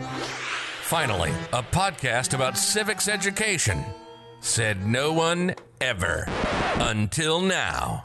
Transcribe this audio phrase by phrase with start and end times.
[0.00, 3.84] Finally, a podcast about civics education.
[4.40, 6.26] Said no one ever.
[6.76, 8.02] Until now.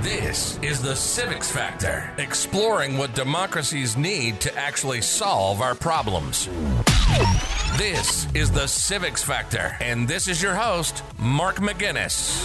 [0.00, 6.48] This is the Civics Factor, exploring what democracies need to actually solve our problems.
[7.76, 12.42] This is the Civics Factor, and this is your host, Mark McGinnis.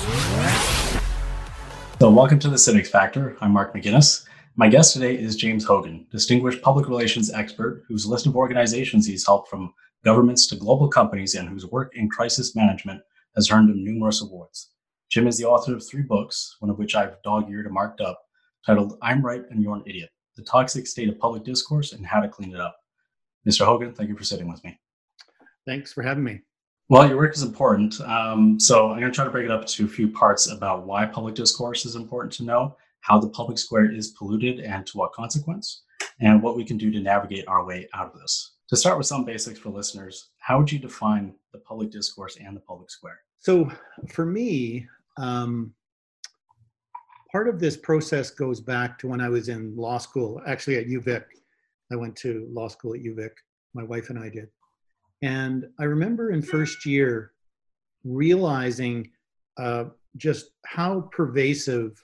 [2.00, 3.36] So, welcome to the Civics Factor.
[3.42, 4.28] I'm Mark McGinnis.
[4.60, 9.24] My guest today is James Hoggan, distinguished public relations expert whose list of organizations he's
[9.24, 9.72] helped from
[10.04, 13.04] governments to global companies and whose work in crisis management
[13.36, 14.72] has earned him numerous awards.
[15.12, 18.02] Jim is the author of three books, one of which I've dog eared and marked
[18.02, 18.20] up,
[18.66, 22.20] titled I'm Right and You're an Idiot The Toxic State of Public Discourse and How
[22.20, 22.76] to Clean It Up.
[23.48, 23.64] Mr.
[23.64, 24.80] Hoggan, thank you for sitting with me.
[25.68, 26.42] Thanks for having me.
[26.90, 28.02] Well, your work is important.
[28.02, 30.88] Um, so I'm going to try to break it up to a few parts about
[30.88, 32.76] why public discourse is important to know,
[33.08, 35.84] how the public square is polluted and to what consequence,
[36.20, 38.56] and what we can do to navigate our way out of this.
[38.68, 42.56] To start with some basics for listeners, how would you define the public discourse and
[42.56, 43.20] the public square?
[43.40, 43.72] So
[44.10, 45.74] for me, um,
[47.32, 50.88] part of this process goes back to when I was in law school, actually at
[50.88, 51.24] UVic.
[51.94, 53.32] I went to law school at UVic,
[53.74, 54.50] my wife and I did.
[55.22, 57.32] And I remember in first year
[58.04, 59.10] realizing
[59.58, 59.86] uh,
[60.18, 62.04] just how pervasive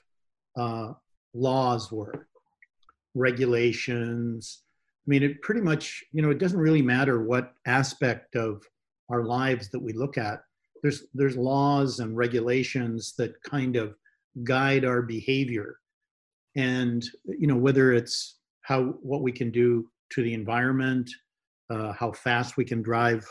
[0.56, 0.94] uh,
[1.34, 2.28] laws were,
[3.16, 4.64] regulations.
[5.06, 8.64] I mean, it pretty much, you know, it doesn't really matter what aspect of
[9.09, 10.41] our lives that we look at.
[10.81, 13.96] There's there's laws and regulations that kind of
[14.44, 15.78] guide our behavior,
[16.58, 21.09] and you know whether it's how what we can do to the environment,
[21.70, 23.25] uh, how fast we can drive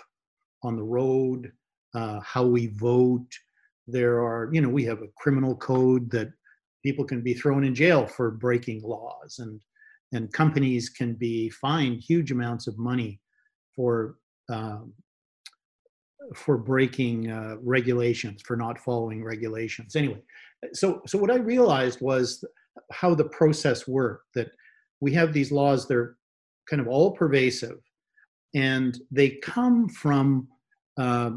[0.62, 1.52] on the road,
[1.94, 3.28] uh, how we vote.
[3.86, 6.32] There are, you know, we have a criminal code that
[6.82, 9.60] people can be thrown in jail for breaking laws, and
[10.12, 13.20] and companies can be fined huge amounts of money
[13.74, 14.16] for
[14.50, 14.92] um,
[16.34, 19.96] for breaking uh, regulations, for not following regulations.
[19.96, 20.22] Anyway,
[20.72, 22.44] so so what I realized was
[22.92, 24.34] how the process worked.
[24.34, 24.50] That
[25.00, 26.16] we have these laws; they're
[26.68, 27.78] kind of all pervasive
[28.54, 30.48] and they come from
[30.98, 31.30] uh,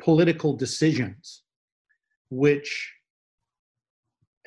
[0.00, 1.42] political decisions
[2.30, 2.92] which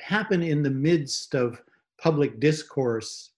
[0.06, 1.60] happen in the midst of
[2.00, 3.32] public discourse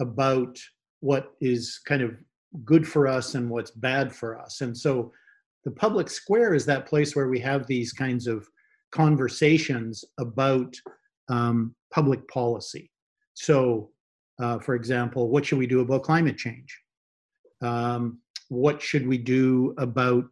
[0.00, 0.58] about
[1.00, 2.16] what is kind of
[2.64, 4.60] good for us and what's bad for us.
[4.60, 5.12] And so
[5.64, 8.48] the public square is that place where we have these kinds of
[8.90, 10.74] conversations about
[11.28, 12.90] um, public policy.
[13.34, 13.90] So,
[14.42, 16.76] uh, for example, what should we do about climate change?
[17.62, 20.28] um, what should we do about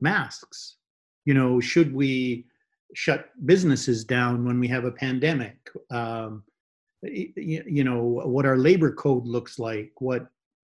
[0.00, 0.76] masks
[1.24, 2.46] you know should we
[2.94, 5.56] shut businesses down when we have a pandemic.
[5.90, 6.44] Um,
[7.02, 10.26] you, you know what our labor code looks like what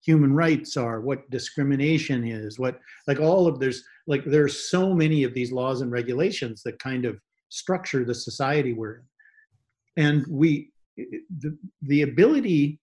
[0.04, 5.22] human rights are what discrimination is what like all of there's like there's so many
[5.22, 9.02] of these laws and regulations that kind of structure the society we're in.
[10.04, 12.80] And we the, the ability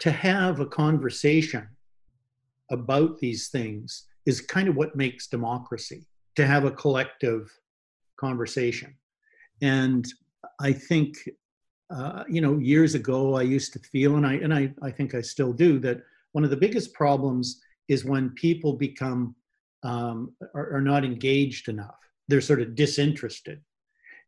[0.00, 1.68] to have a conversation
[2.70, 7.50] about these things is kind of what makes democracy to have a collective
[8.16, 8.94] conversation.
[9.62, 10.04] And
[10.60, 11.16] i think
[11.90, 15.14] uh, you know years ago i used to feel and i and I, I think
[15.14, 15.98] i still do that
[16.34, 19.34] one of the biggest problems is when people become
[19.84, 21.98] um, are, are, not engaged enough.
[22.26, 23.60] They're sort of disinterested.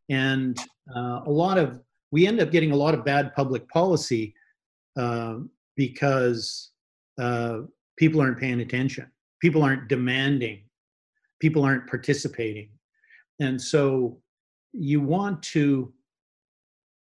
[0.09, 0.57] And
[0.95, 1.81] uh, a lot of
[2.11, 4.33] we end up getting a lot of bad public policy
[4.97, 5.39] uh,
[5.75, 6.71] because
[7.19, 7.61] uh,
[7.97, 9.11] people aren't paying attention,
[9.41, 10.63] people aren't demanding,
[11.41, 12.69] people aren't participating.
[13.39, 14.19] And so
[14.73, 15.93] you want to,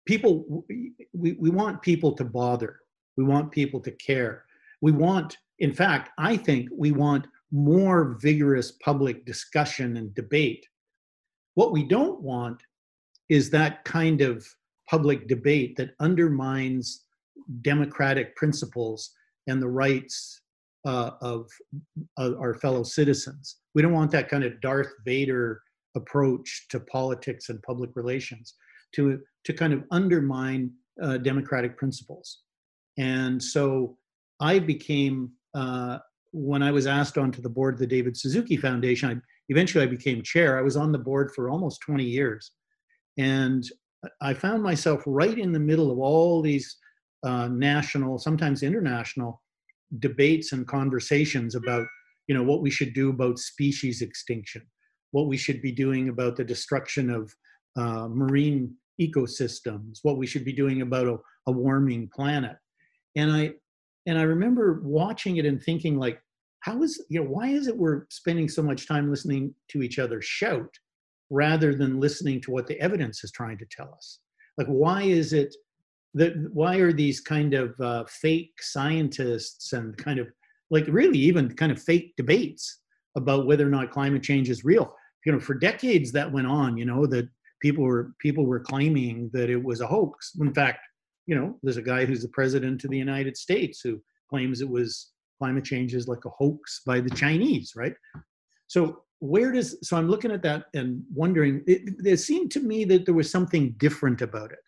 [0.05, 0.65] people,
[1.13, 2.79] we, we want people to bother,
[3.17, 4.45] we want people to care.
[4.81, 10.65] We want, in fact, I think we want more vigorous public discussion and debate.
[11.53, 12.61] What we don't want
[13.29, 14.45] is that kind of
[14.89, 17.05] public debate that undermines
[17.61, 19.11] democratic principles
[19.47, 20.41] and the rights
[20.85, 21.49] uh, of
[22.17, 23.57] uh, our fellow citizens.
[23.73, 25.61] We don't want that kind of Darth Vader
[25.95, 28.55] approach to politics and public relations
[28.95, 30.71] to to kind of undermine
[31.01, 32.39] uh, democratic principles.
[32.97, 33.97] And so
[34.39, 35.99] I became uh,
[36.31, 39.09] when I was asked onto the board of the David Suzuki Foundation.
[39.09, 39.15] I,
[39.49, 40.57] eventually, I became chair.
[40.57, 42.51] I was on the board for almost 20 years,
[43.17, 43.63] and
[44.21, 46.77] I found myself right in the middle of all these
[47.23, 49.41] uh, national, sometimes international
[49.99, 51.85] debates and conversations about,
[52.27, 54.61] you know, what we should do about species extinction,
[55.15, 57.33] what we should be doing about the destruction of
[57.77, 61.17] uh, marine ecosystems, what we should be doing about a,
[61.47, 62.57] a warming planet.
[63.15, 63.53] And I,
[64.05, 66.19] and I remember watching it and thinking like,
[66.59, 69.99] how is you know why is it we're spending so much time listening to each
[69.99, 70.73] other shout
[71.29, 74.19] rather than listening to what the evidence is trying to tell us?
[74.57, 75.55] Like, why is it
[76.15, 80.27] that why are these kind of uh, fake scientists and kind of
[80.71, 82.81] like really even kind of fake debates
[83.15, 84.93] about whether or not climate change is real?
[85.25, 86.77] You know, for decades that went on.
[86.77, 87.27] You know that
[87.61, 90.33] people were people were claiming that it was a hoax.
[90.39, 90.79] In fact,
[91.25, 94.69] you know, there's a guy who's the president of the United States who claims it
[94.69, 97.93] was climate change is like a hoax by the Chinese, right?
[98.67, 101.63] So where does so I'm looking at that and wondering.
[101.67, 104.59] It, it seemed to me that there was something different about it.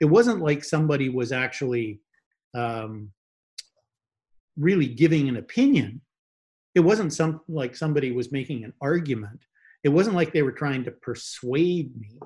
[0.00, 2.00] It wasn't like somebody was actually
[2.54, 3.10] um,
[4.56, 6.00] really giving an opinion.
[6.74, 9.40] It wasn't some like somebody was making an argument.
[9.84, 12.18] It wasn't like they were trying to persuade me.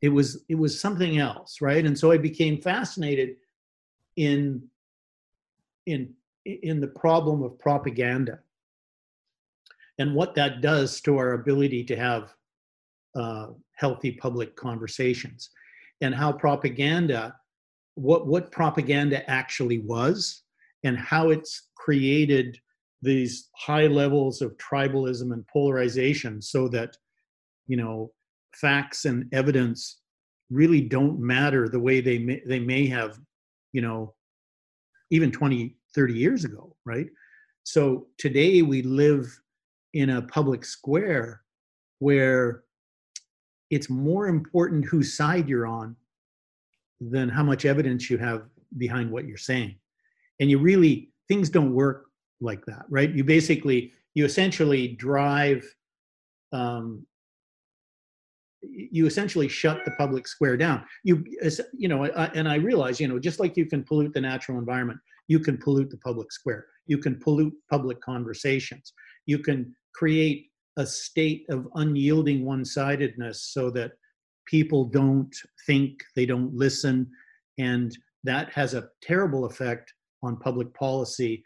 [0.00, 1.84] It was it was something else right?
[1.84, 3.36] And so i became fascinated
[4.16, 4.62] in
[5.86, 6.14] in
[6.44, 8.38] in the problem of propaganda
[9.98, 12.32] and what that does to our ability to have
[13.16, 15.50] uh, healthy public conversations
[16.00, 17.34] and how propaganda
[17.94, 20.42] what what propaganda actually was
[20.84, 22.58] and how it's created
[23.02, 26.96] these high levels of tribalism and polarization so that
[27.66, 28.10] you know
[28.54, 30.00] facts and evidence
[30.50, 33.18] really don't matter the way they may, they may have
[33.72, 34.14] you know
[35.10, 37.08] even 20 30 years ago right?
[37.64, 39.26] So today we live
[39.92, 41.42] in a public square
[41.98, 42.64] where
[43.70, 45.94] it's more important whose side you're on
[47.00, 48.44] than how much evidence you have
[48.78, 49.76] behind what you're saying.
[50.40, 52.06] And you really things don't work
[52.40, 53.10] like that right?
[53.10, 55.64] You basically you essentially drive
[56.52, 57.06] um,
[58.62, 60.84] you essentially shut the public square down.
[61.04, 61.24] You
[61.72, 64.98] you know and i realize you know just like you can pollute the natural environment
[65.28, 66.66] you can pollute the public square.
[66.86, 68.92] You can pollute public conversations.
[69.26, 70.46] You can create
[70.78, 73.92] a state of unyielding one-sidedness so that
[74.46, 75.34] people don't
[75.66, 77.06] think they don't listen
[77.58, 79.92] and that has a terrible effect
[80.22, 81.42] on public policy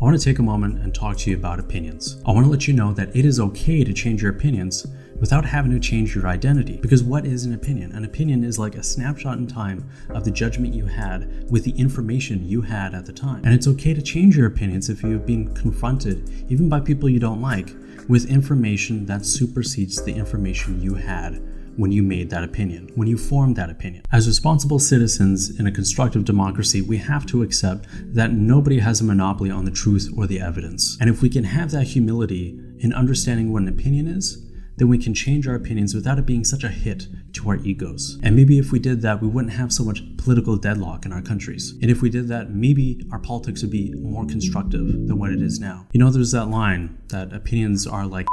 [0.00, 2.22] I want to take a moment and talk to you about opinions.
[2.24, 4.86] I want to let you know that it is okay to change your opinions
[5.20, 6.78] without having to change your identity.
[6.78, 7.92] Because what is an opinion?
[7.92, 11.72] An opinion is like a snapshot in time of the judgment you had with the
[11.72, 13.44] information you had at the time.
[13.44, 17.20] And it's okay to change your opinions if you've been confronted, even by people you
[17.20, 17.74] don't like,
[18.08, 21.42] with information that supersedes the information you had
[21.80, 24.04] when you made that opinion, when you formed that opinion.
[24.12, 29.04] As responsible citizens in a constructive democracy, we have to accept that nobody has a
[29.04, 30.98] monopoly on the truth or the evidence.
[31.00, 34.44] And if we can have that humility in understanding what an opinion is,
[34.76, 38.18] then we can change our opinions without it being such a hit to our egos.
[38.22, 41.22] And maybe if we did that, we wouldn't have so much political deadlock in our
[41.22, 41.72] countries.
[41.80, 45.40] And if we did that, maybe our politics would be more constructive than what it
[45.40, 45.86] is now.
[45.92, 48.26] You know, there's that line that opinions are like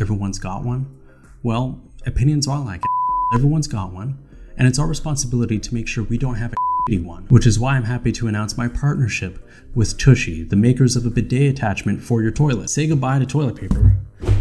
[0.00, 0.98] everyone's got one.
[1.44, 2.82] Well, opinions are like
[3.34, 4.18] everyone's got one,
[4.56, 6.56] and it's our responsibility to make sure we don't have a
[6.98, 11.06] one, which is why I'm happy to announce my partnership with Tushy, the makers of
[11.06, 12.70] a bidet attachment for your toilet.
[12.70, 13.96] Say goodbye to toilet paper.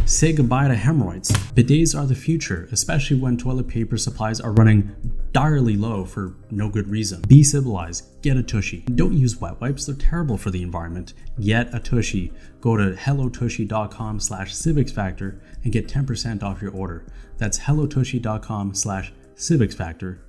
[0.06, 1.32] Say goodbye to hemorrhoids.
[1.56, 4.92] Bidets are the future, especially when toilet paper supplies are running
[5.32, 7.22] direly low for no good reason.
[7.28, 8.82] Be civilized, get a tushy.
[8.96, 11.14] Don't use wet wipes, they're terrible for the environment.
[11.40, 12.32] Get a tushy.
[12.60, 17.06] Go to hellotushy.com slash civicsfactor and get 10% off your order.
[17.38, 20.20] That's hellotushy.com slash civicsfactor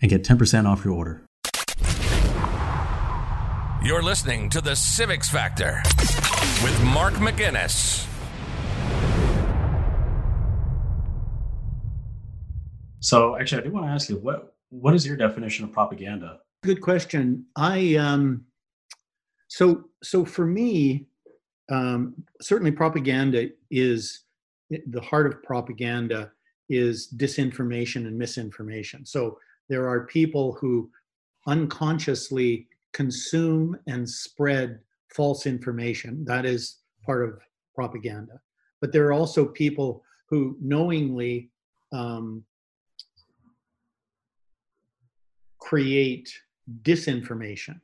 [0.00, 1.22] and get 10% off your order.
[3.82, 5.82] You're listening to the Civics Factor
[6.62, 8.06] with Mark McGinnis.
[13.00, 16.40] So, actually, I do want to ask you what what is your definition of propaganda?
[16.62, 17.46] Good question.
[17.56, 18.44] I um,
[19.48, 21.06] so so for me,
[21.70, 24.24] um, certainly propaganda is
[24.70, 26.32] the heart of propaganda
[26.68, 29.06] is disinformation and misinformation.
[29.06, 29.38] So
[29.68, 30.90] there are people who
[31.46, 36.24] unconsciously consume and spread false information.
[36.24, 37.40] That is part of
[37.74, 38.40] propaganda.
[38.80, 41.50] But there are also people who knowingly
[41.92, 42.44] um,
[45.68, 46.32] create
[46.82, 47.78] disinformation.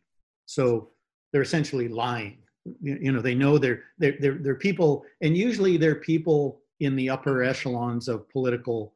[0.47, 0.91] So
[1.33, 2.39] they're essentially lying.
[2.81, 7.11] You, know, they know they're, they're, they're, they're people, and usually they're people in the
[7.11, 8.95] upper echelons of political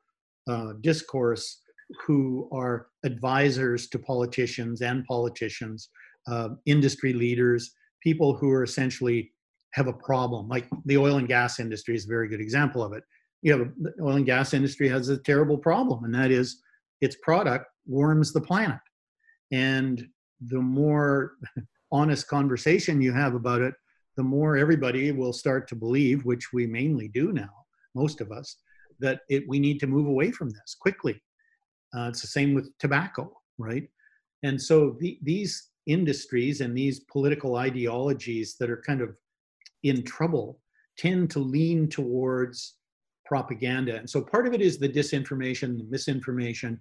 [0.49, 1.61] uh, discourse
[2.07, 5.91] who are advisors to politicians and politicians,
[6.27, 9.31] uh, industry leaders, people who are essentially
[9.73, 10.49] have a problem.
[10.49, 13.05] Like the oil and gas industry is a very good example of it.
[13.43, 16.63] You have a, the oil and gas industry has a terrible problem, and that is
[17.01, 18.81] its product warms the planet.
[19.51, 20.07] And
[20.41, 21.33] the more
[21.93, 23.75] honest conversation you have about it,
[24.17, 27.51] the more everybody will start to believe, which we mainly do now,
[27.95, 28.57] most of us,
[28.99, 31.21] that it, we need to move away from this quickly.
[31.97, 33.89] Uh, it's the same with tobacco, right?
[34.43, 39.17] And so the, these industries and these political ideologies that are kind of
[39.85, 40.61] in trouble
[40.99, 42.75] tend to lean towards
[43.29, 43.97] propaganda.
[43.97, 46.81] And so part of it is the disinformation, the misinformation,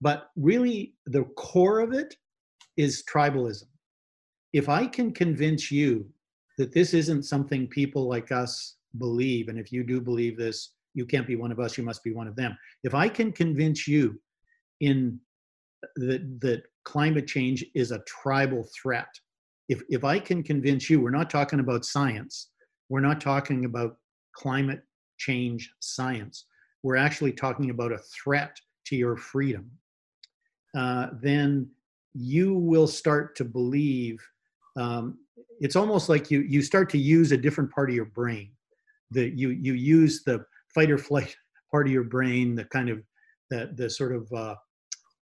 [0.00, 2.16] but really the core of it
[2.76, 3.64] is tribalism.
[4.52, 6.06] If I can convince you
[6.56, 11.04] that this isn't something people like us believe, and if you do believe this, you
[11.04, 12.56] can't be one of us, you must be one of them.
[12.82, 14.18] If I can convince you
[14.80, 15.20] in
[15.96, 19.08] that that climate change is a tribal threat,
[19.68, 22.50] if if I can convince you, we're not talking about science,
[22.88, 23.96] we're not talking about
[24.34, 24.80] climate
[25.18, 26.46] change science.
[26.82, 28.56] We're actually talking about a threat
[28.86, 29.70] to your freedom.
[30.76, 31.68] Uh, then
[32.14, 34.18] you will start to believe.
[34.76, 35.18] Um,
[35.60, 38.50] it's almost like you you start to use a different part of your brain.
[39.10, 40.44] That you you use the
[40.74, 41.36] fight or flight
[41.70, 43.02] part of your brain, the kind of
[43.50, 44.54] the the sort of uh,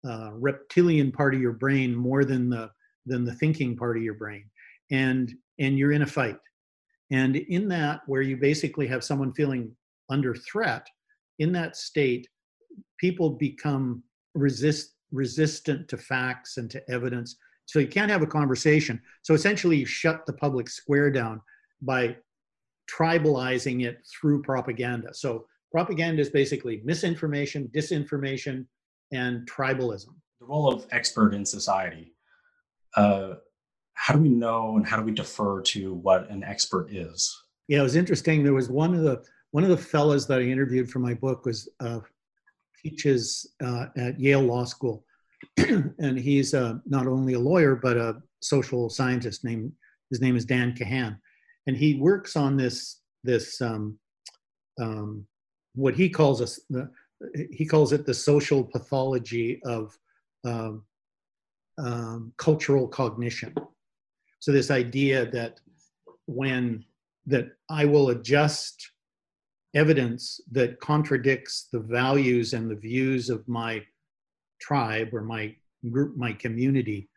[0.07, 2.69] uh, reptilian part of your brain more than the
[3.05, 4.45] than the thinking part of your brain,
[4.91, 6.39] and and you're in a fight,
[7.11, 9.75] and in that where you basically have someone feeling
[10.09, 10.87] under threat,
[11.39, 12.27] in that state,
[12.99, 14.03] people become
[14.35, 17.35] resist resistant to facts and to evidence.
[17.65, 18.99] So you can't have a conversation.
[19.21, 21.41] So essentially, you shut the public square down
[21.81, 22.17] by
[22.91, 25.13] tribalizing it through propaganda.
[25.13, 28.65] So propaganda is basically misinformation, disinformation,
[29.11, 30.09] and tribalism.
[30.39, 32.13] The role of expert in society.
[32.95, 33.35] Uh,
[33.93, 37.33] how do we know and how do we defer to what an expert is?
[37.67, 38.43] Yeah, it was interesting.
[38.43, 41.45] There was one of the one of the fellows that I interviewed for my book
[41.45, 41.99] was uh,
[42.81, 45.05] teaches uh, at Yale Law School,
[45.57, 49.43] and he's uh, not only a lawyer but a social scientist.
[49.43, 49.71] Named
[50.09, 51.19] his name is Dan Kahan,
[51.67, 53.99] and he works on this this um,
[54.81, 55.23] um,
[55.75, 56.89] what he calls us the
[57.51, 59.95] he calls it the social pathology of
[60.45, 60.83] um,
[61.77, 63.53] um, cultural cognition.
[64.39, 65.59] So this idea that
[66.25, 66.83] when
[67.27, 68.89] that I will adjust
[69.73, 73.83] evidence that contradicts the values and the views of my
[74.59, 75.55] tribe or my
[75.89, 77.09] group, my community,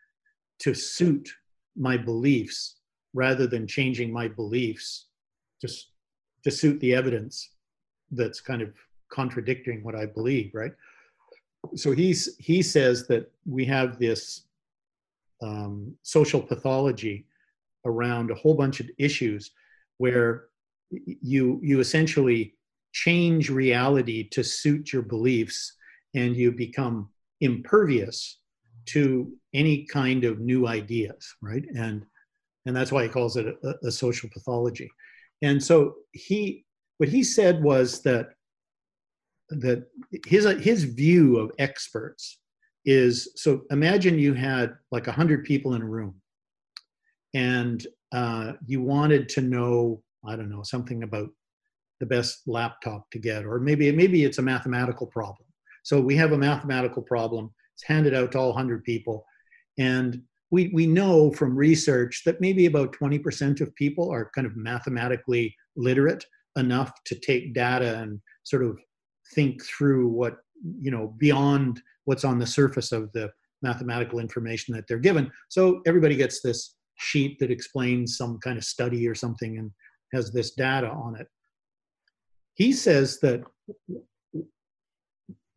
[0.61, 1.29] to suit
[1.77, 2.77] my beliefs
[3.15, 5.07] rather than changing my beliefs
[5.61, 5.91] just
[6.45, 7.51] to suit the evidence
[8.11, 8.73] that's kind of
[9.11, 10.73] contradicting what I believe, right?
[11.75, 14.45] So he's he says that we have this
[15.43, 17.27] um, social pathology
[17.85, 19.53] around a whole bunch of issues
[19.99, 20.45] where
[20.91, 22.55] you you essentially
[22.93, 25.75] change reality to suit your beliefs
[26.15, 28.39] and you become impervious
[28.87, 31.65] to any kind of new ideas right?
[31.77, 32.05] And
[32.67, 34.91] and that's why he calls it a, a social pathology.
[35.43, 36.65] And so he
[36.99, 38.31] what he said was that
[39.51, 39.87] that
[40.27, 42.39] his his view of experts
[42.85, 46.15] is so imagine you had like 100 people in a room
[47.35, 51.29] and uh, you wanted to know i don't know something about
[52.01, 55.47] the best laptop to get or maybe maybe it's a mathematical problem.
[55.83, 59.25] So we have a mathematical problem it's handed out to all 100 people
[59.79, 64.57] and we, we know from research that maybe about 20% of people are kind of
[64.57, 66.25] mathematically literate
[66.57, 68.79] enough to take data and sort of
[69.35, 70.37] think through what
[70.81, 73.31] you know beyond what's on the surface of the
[73.63, 75.31] mathematical information that they're given.
[75.49, 79.71] So everybody gets this sheet that explains some kind of study or something and
[80.13, 81.29] has this data on it.
[82.55, 83.43] He says that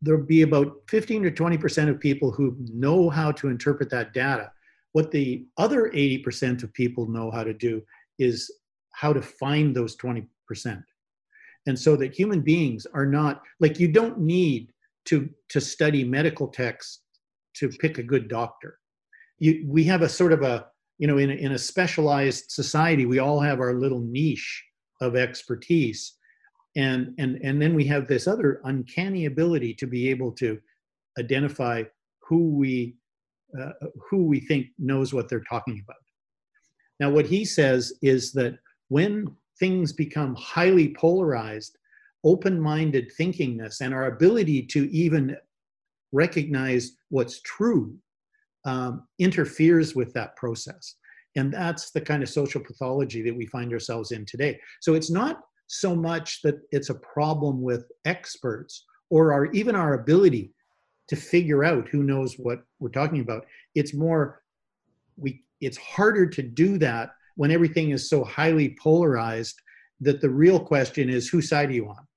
[0.02, 4.52] there'll be about 15 to 20% of people who know how to interpret that data.
[4.94, 7.82] What the other 80% of people know how to do
[8.18, 8.52] is
[8.94, 10.28] how to find those 20%
[11.68, 14.74] and so that human beings are not like you don't need
[15.06, 17.02] to to study medical texts
[17.56, 18.80] to pick a good doctor.
[19.38, 20.68] You we have a sort of a
[21.00, 24.64] you know in a, in a specialized society we all have our little niche
[25.02, 26.16] of expertise.
[26.76, 30.60] And and and then we have this other uncanny ability to be able to
[31.18, 31.84] identify
[32.22, 32.96] who we
[33.60, 33.72] uh,
[34.10, 35.98] who we think knows what they're talking about.
[37.00, 41.78] Now what he says is that when things become highly polarized,
[42.24, 45.36] open minded thinkingness and our ability to even
[46.12, 47.96] recognize what's true
[48.70, 50.96] um, interferes with that process.
[51.36, 54.60] And that's the kind of social pathology that we find ourselves in today.
[54.82, 59.94] So it's not so much that it's a problem with experts or our, even our
[59.94, 60.54] ability
[61.08, 63.46] to figure out who knows what we're talking about.
[63.76, 64.42] It's more
[65.18, 69.56] we it's harder to do that when everything is so highly polarized
[70.00, 72.08] that the real question is whose side are you on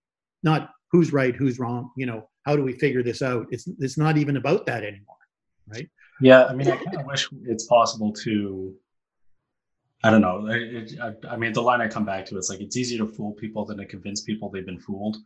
[0.44, 3.98] not who's right who's wrong you know how do we figure this out it's it's
[3.98, 5.22] not even about that anymore
[5.66, 5.88] right
[6.22, 8.74] yeah i mean i kind of wish it's possible to
[10.04, 12.60] i don't know it, I, I mean the line i come back to it's like
[12.60, 15.16] it's easier to fool people than to convince people they've been fooled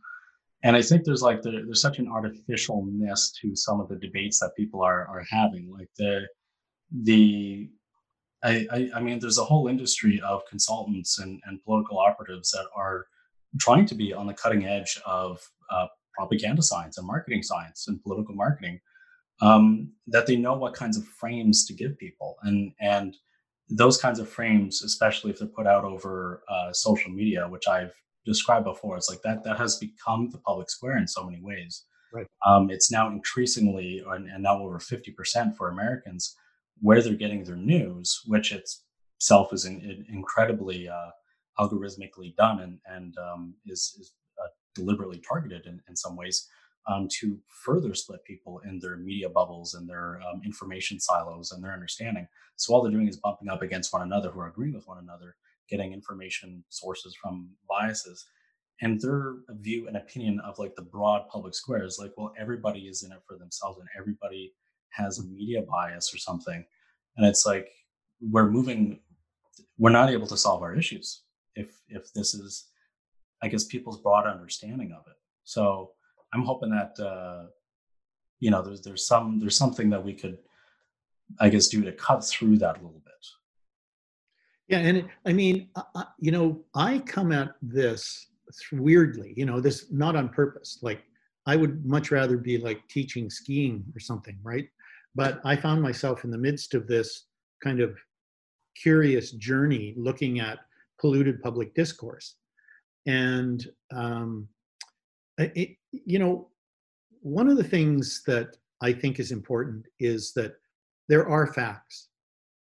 [0.63, 4.39] and I think there's like the, there's such an artificialness to some of the debates
[4.39, 5.71] that people are are having.
[5.71, 6.27] Like the
[7.03, 7.69] the
[8.43, 12.67] I, I, I mean, there's a whole industry of consultants and, and political operatives that
[12.75, 13.07] are
[13.59, 18.01] trying to be on the cutting edge of uh, propaganda science and marketing science and
[18.03, 18.79] political marketing.
[19.41, 23.15] Um, that they know what kinds of frames to give people, and and
[23.69, 27.93] those kinds of frames, especially if they're put out over uh, social media, which I've
[28.25, 28.97] described before.
[28.97, 31.85] It's like that that has become the public square in so many ways.
[32.13, 32.27] Right.
[32.45, 36.35] Um, it's now increasingly, and, and now over 50% for Americans,
[36.79, 41.09] where they're getting their news, which itself is in, in incredibly uh,
[41.59, 46.47] algorithmically done and, and um, is, is uh, deliberately targeted in, in some ways
[46.87, 51.63] um, to further split people in their media bubbles and their um, information silos and
[51.63, 52.27] their understanding.
[52.55, 54.99] So all they're doing is bumping up against one another who are agreeing with one
[54.99, 55.35] another
[55.69, 58.25] getting information sources from biases.
[58.81, 62.81] And their view and opinion of like the broad public square is like well everybody
[62.81, 64.53] is in it for themselves and everybody
[64.89, 66.63] has a media bias or something.
[67.17, 67.69] And it's like
[68.21, 68.99] we're moving
[69.77, 71.23] we're not able to solve our issues
[71.55, 72.67] if if this is
[73.41, 75.17] i guess people's broad understanding of it.
[75.43, 75.91] So
[76.33, 77.45] i'm hoping that uh
[78.39, 80.37] you know there's there's some there's something that we could
[81.39, 83.07] i guess do to cut through that a little bit
[84.67, 88.27] yeah, and it, I mean, I, you know, I come at this
[88.71, 90.79] weirdly, you know, this not on purpose.
[90.81, 91.03] Like,
[91.45, 94.67] I would much rather be like teaching skiing or something, right?
[95.15, 97.27] But I found myself in the midst of this
[97.63, 97.97] kind of
[98.75, 100.59] curious journey looking at
[100.99, 102.35] polluted public discourse.
[103.05, 104.49] And, um,
[105.37, 106.49] it, you know,
[107.21, 110.55] one of the things that I think is important is that
[111.09, 112.09] there are facts,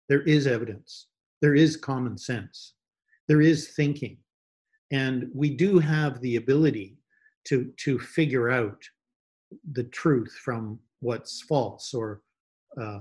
[0.08, 1.06] there is evidence,
[1.42, 2.74] there is common sense,
[3.28, 4.18] there is thinking,
[4.92, 6.96] and we do have the ability
[7.44, 8.82] to to figure out
[9.72, 12.22] the truth from what's false or
[12.80, 13.00] uh,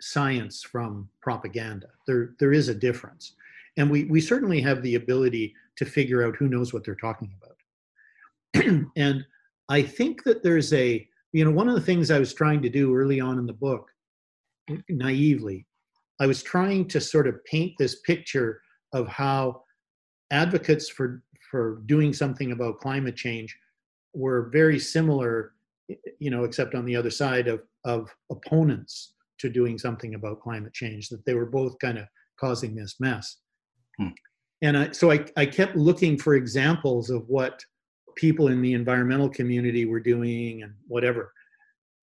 [0.00, 1.88] science from propaganda.
[2.06, 3.34] There there is a difference,
[3.76, 7.32] and we we certainly have the ability to figure out who knows what they're talking
[7.40, 7.57] about.
[8.96, 9.24] and
[9.68, 12.68] I think that there's a you know one of the things I was trying to
[12.68, 13.88] do early on in the book,
[14.88, 15.66] naively,
[16.20, 18.60] I was trying to sort of paint this picture
[18.92, 19.62] of how
[20.30, 23.56] advocates for for doing something about climate change
[24.14, 25.52] were very similar,
[26.18, 30.74] you know, except on the other side of of opponents to doing something about climate
[30.74, 31.08] change.
[31.08, 32.06] That they were both kind of
[32.40, 33.38] causing this mess.
[33.98, 34.08] Hmm.
[34.60, 37.62] And I, so I, I kept looking for examples of what
[38.18, 41.32] people in the environmental community were doing and whatever.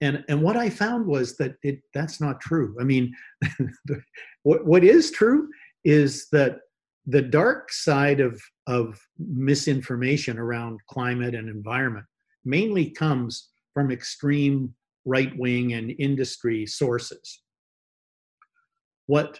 [0.02, 2.76] And and what i found was that it that's not true.
[2.80, 3.14] I mean
[4.44, 5.50] what what is true
[5.84, 6.60] is that
[7.06, 12.06] the dark side of of misinformation around climate and environment
[12.46, 14.74] mainly comes from extreme
[15.06, 17.42] right wing and industry sources.
[19.08, 19.40] What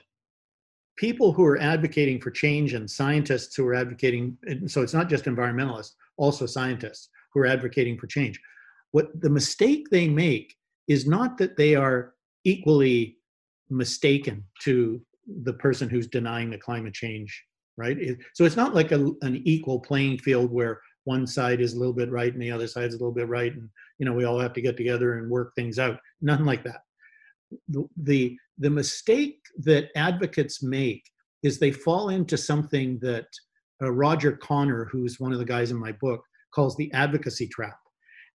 [0.98, 5.26] people who are advocating for change and scientists who are advocating so it's not just
[5.26, 8.40] environmentalists also scientists who are advocating for change.
[8.92, 10.56] What the mistake they make
[10.88, 13.18] is not that they are equally
[13.70, 15.02] mistaken to
[15.44, 17.44] the person who's denying the climate change
[17.78, 17.98] right?
[18.00, 21.78] It, so it's not like a, an equal playing field where one side is a
[21.78, 24.14] little bit right and the other side is a little bit right and you know
[24.14, 26.00] we all have to get together and work things out.
[26.22, 26.82] Nothing like that.
[27.70, 31.04] The the, the mistake that advocates make
[31.44, 33.28] is they fall into something that
[33.82, 36.22] uh, Roger Conner who's one of the guys in my book
[36.54, 37.78] calls the advocacy trap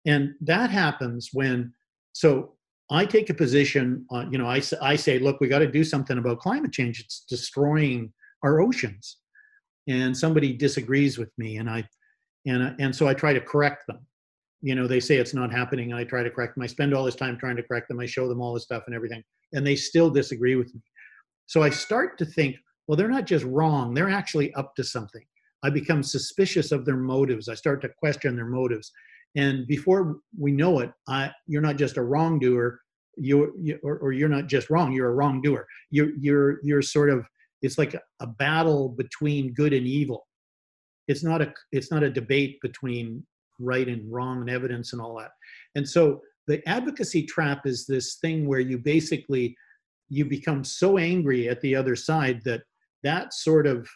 [0.05, 1.73] and that happens when,
[2.13, 2.53] so
[2.91, 5.83] I take a position on, you know, I, I say, look, we got to do
[5.83, 6.99] something about climate change.
[6.99, 8.11] It's destroying
[8.43, 9.17] our oceans.
[9.87, 11.87] And somebody disagrees with me and I,
[12.45, 14.05] and, and so I try to correct them.
[14.61, 15.93] You know, they say it's not happening.
[15.93, 16.63] I try to correct them.
[16.63, 17.99] I spend all this time trying to correct them.
[17.99, 19.23] I show them all this stuff and everything,
[19.53, 20.81] and they still disagree with me.
[21.45, 25.23] So I start to think, well, they're not just wrong, they're actually up to something.
[25.63, 27.49] I become suspicious of their motives.
[27.49, 28.91] I start to question their motives.
[29.35, 32.79] And before we know it, I, you're not just a wrongdoer,
[33.17, 35.67] you're, you, or, or, you're not just wrong, you're a wrongdoer.
[35.91, 37.25] You're, you're, you're sort of,
[37.61, 40.25] it's like a, a battle between good and evil.
[41.07, 43.23] It's not a, it's not a debate between
[43.59, 45.31] right and wrong and evidence and all that.
[45.75, 49.55] And so the advocacy trap is this thing where you basically
[50.09, 52.63] you become so angry at the other side that
[53.03, 53.87] that sort of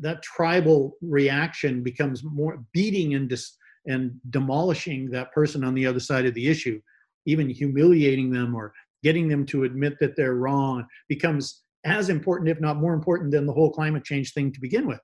[0.00, 6.00] that tribal reaction becomes more beating and dis, and demolishing that person on the other
[6.00, 6.80] side of the issue
[7.26, 12.60] even humiliating them or getting them to admit that they're wrong becomes as important if
[12.60, 15.00] not more important than the whole climate change thing to begin with.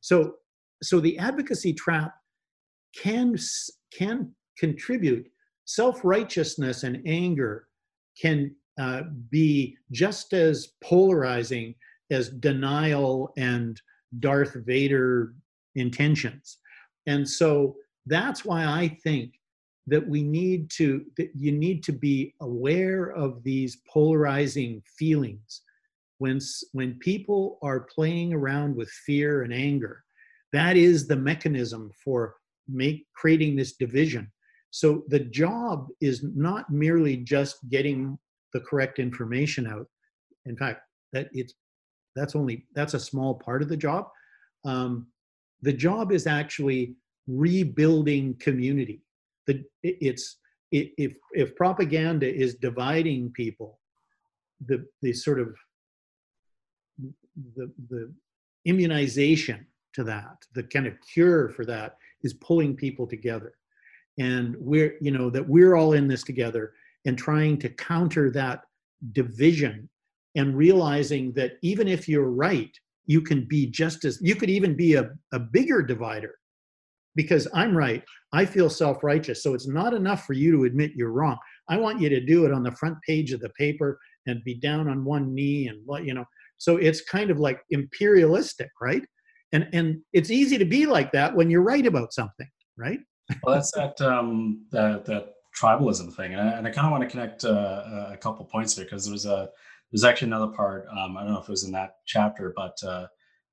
[0.00, 0.34] So
[0.82, 2.12] so the advocacy trap
[2.96, 3.36] can
[3.92, 5.26] can contribute.
[5.66, 7.66] Self-righteousness and anger
[8.20, 11.74] can uh, be just as polarizing
[12.10, 13.80] as denial and
[14.20, 15.34] darth vader
[15.74, 16.58] intentions.
[17.06, 19.32] And so that's why i think
[19.88, 25.62] that we need to that you need to be aware of these polarizing feelings.
[26.18, 26.40] When
[26.72, 30.04] when people are playing around with fear and anger
[30.52, 32.36] that is the mechanism for
[32.68, 34.30] make creating this division.
[34.70, 38.18] So the job is not merely just getting
[38.52, 39.86] the correct information out.
[40.46, 40.80] In fact
[41.12, 41.54] that it's
[42.16, 44.08] that's only that's a small part of the job.
[44.64, 45.06] Um,
[45.62, 46.96] the job is actually
[47.28, 49.02] rebuilding community.
[49.46, 50.38] The it's
[50.72, 53.78] if if propaganda is dividing people
[54.66, 55.54] the the sort of
[57.54, 58.12] the the
[58.64, 63.54] immunization to that the kind of cure for that is pulling people together.
[64.18, 66.72] And we're you know that we're all in this together
[67.04, 68.62] and trying to counter that
[69.12, 69.88] division
[70.36, 72.70] and realizing that even if you're right
[73.06, 76.34] you can be just as you could even be a, a bigger divider
[77.14, 78.04] because I'm right.
[78.32, 79.42] I feel self righteous.
[79.42, 81.38] So it's not enough for you to admit you're wrong.
[81.68, 84.54] I want you to do it on the front page of the paper and be
[84.54, 86.24] down on one knee and what, you know.
[86.58, 89.02] So it's kind of like imperialistic, right?
[89.52, 93.00] And and it's easy to be like that when you're right about something, right?
[93.42, 97.02] well, that's that um, that that tribalism thing, and I, and I kind of want
[97.02, 99.48] to connect uh, a couple points here because there was a
[99.90, 100.86] there's actually another part.
[100.90, 103.06] Um, I don't know if it was in that chapter, but uh,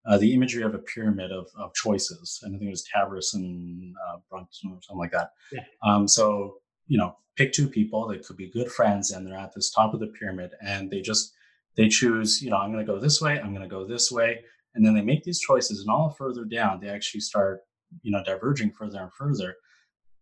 [0.06, 2.40] uh, the imagery of a pyramid of, of choices.
[2.44, 5.30] And I think it was Tavris and uh, Brunson or something like that.
[5.52, 5.62] Yeah.
[5.86, 6.56] Um, so,
[6.88, 9.94] you know, pick two people that could be good friends and they're at this top
[9.94, 11.34] of the pyramid and they just,
[11.78, 14.12] they choose, you know, I'm going to go this way, I'm going to go this
[14.12, 14.42] way.
[14.76, 17.62] And then they make these choices and all further down, they actually start,
[18.02, 19.56] you know, diverging further and further.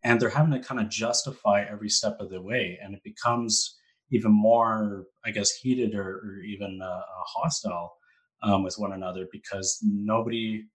[0.04, 2.78] And they're having to kind of justify every step of the way.
[2.82, 3.78] And it becomes
[4.12, 7.95] even more, I guess, heated or, or even uh, hostile
[8.43, 10.65] um, with one another because nobody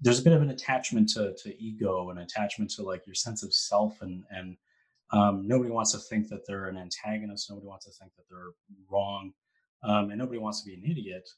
[0.00, 3.42] there's a bit of an attachment to, to ego and attachment to like your sense
[3.42, 4.56] of self and and
[5.12, 7.48] um, nobody wants to think that they're an antagonist.
[7.48, 8.50] Nobody wants to think that they're
[8.90, 9.32] wrong
[9.84, 11.28] um, and nobody wants to be an idiot.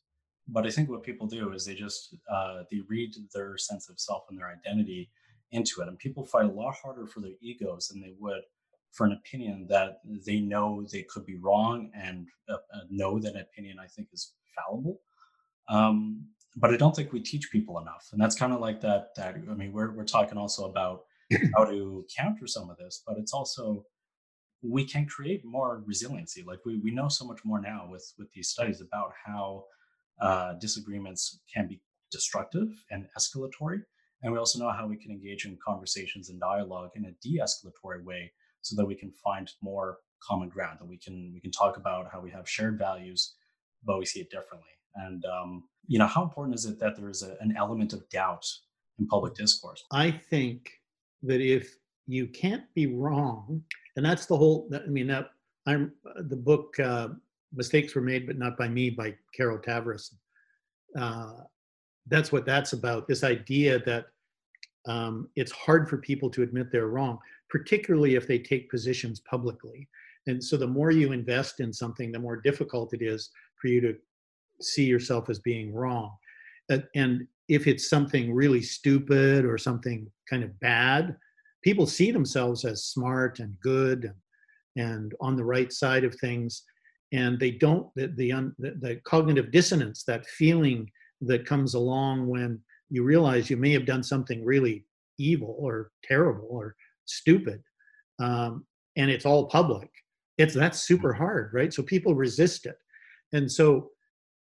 [0.50, 4.00] But i think what people do is they just uh, they read their sense of
[4.00, 5.10] self and their identity
[5.52, 8.42] into it and people fight a lot harder for their egos than they would
[8.92, 13.36] for an opinion that they know they could be wrong and uh, uh know that
[13.36, 15.00] opinion i think is fallible
[15.68, 16.24] um,
[16.56, 19.14] but I don't think we teach people enough, and that's kind of like that.
[19.16, 21.02] That I mean, we're we're talking also about
[21.56, 23.84] how to counter some of this, but it's also
[24.62, 26.42] we can create more resiliency.
[26.46, 29.64] Like we we know so much more now with with these studies about how
[30.20, 33.82] uh, disagreements can be destructive and escalatory,
[34.22, 38.02] and we also know how we can engage in conversations and dialogue in a de-escalatory
[38.02, 40.78] way, so that we can find more common ground.
[40.80, 43.34] That we can we can talk about how we have shared values,
[43.84, 44.68] but we see it differently
[44.98, 48.08] and um, you know, how important is it that there is a, an element of
[48.10, 48.44] doubt
[48.98, 49.84] in public discourse?
[49.92, 50.70] I think
[51.22, 53.62] that if you can't be wrong,
[53.96, 54.68] and that's the whole.
[54.74, 55.30] I mean, that
[55.66, 55.92] I'm
[56.28, 57.08] the book uh,
[57.54, 60.14] "Mistakes Were Made, but Not by Me" by Carol Tavris.
[60.96, 61.32] Uh,
[62.06, 63.06] that's what that's about.
[63.06, 64.06] This idea that
[64.86, 69.88] um, it's hard for people to admit they're wrong, particularly if they take positions publicly.
[70.26, 73.30] And so, the more you invest in something, the more difficult it is
[73.60, 73.94] for you to
[74.60, 76.12] see yourself as being wrong.
[76.94, 81.16] And if it's something really stupid or something kind of bad,
[81.62, 84.12] people see themselves as smart and good
[84.76, 86.64] and, on the right side of things.
[87.12, 90.90] And they don't, the, the, the cognitive dissonance, that feeling
[91.22, 94.84] that comes along when you realize you may have done something really
[95.18, 96.76] evil or terrible or
[97.08, 97.62] stupid
[98.18, 98.64] um,
[98.96, 99.90] and it's all public.
[100.36, 101.72] It's that's super hard right?
[101.72, 102.76] So people resist it.
[103.32, 103.90] And so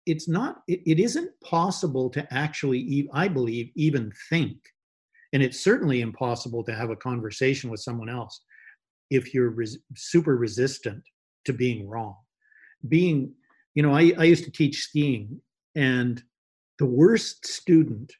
[0.05, 4.57] it's not it, it isn't possible to actually i believe even think.
[5.33, 8.41] And it's certainly impossible to have a conversation with someone else
[9.09, 11.03] if you're res- super resistant
[11.45, 12.15] to being wrong.
[12.87, 13.33] Being
[13.75, 15.41] you know I, I used to teach skiing
[15.75, 16.23] and
[16.79, 18.13] the worst student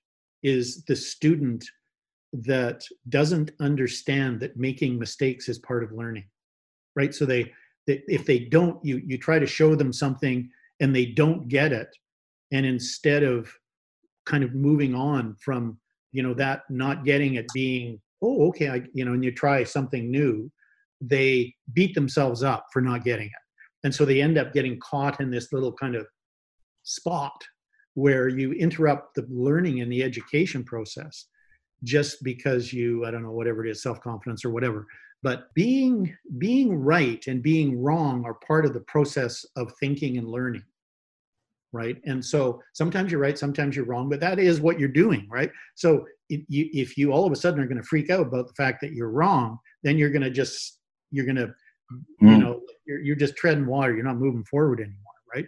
[0.43, 1.63] is the student
[2.33, 6.25] that doesn't understand that making mistakes is part of learning
[6.97, 7.13] right?
[7.13, 7.53] So they
[7.85, 10.49] that if they don't you you try to show them something
[10.81, 11.95] and they don't get it.
[12.51, 13.49] And instead of
[14.25, 15.77] kind of moving on from
[16.11, 19.63] you know that not getting it being oh okay i you know and you try
[19.63, 20.51] something new
[20.99, 23.43] they beat themselves up for not getting it.
[23.83, 26.07] And so they end up getting caught in this little kind of
[26.83, 27.39] spot
[27.93, 31.27] where you interrupt the learning and the education process
[31.83, 34.85] just because you i don't know whatever it is self-confidence or whatever.
[35.23, 40.27] But being being right and being wrong are part of the process of thinking and
[40.27, 40.63] learning
[41.73, 41.97] right?
[42.05, 45.51] And so sometimes you're right sometimes you're wrong but that is what you're doing right?
[45.75, 48.47] So if you, if you all of a sudden are going to freak out about
[48.47, 50.79] the fact that you're wrong then you're going to just
[51.11, 52.31] you're going to mm.
[52.31, 55.45] you know you're, you're just treading water you're not moving forward anymore right?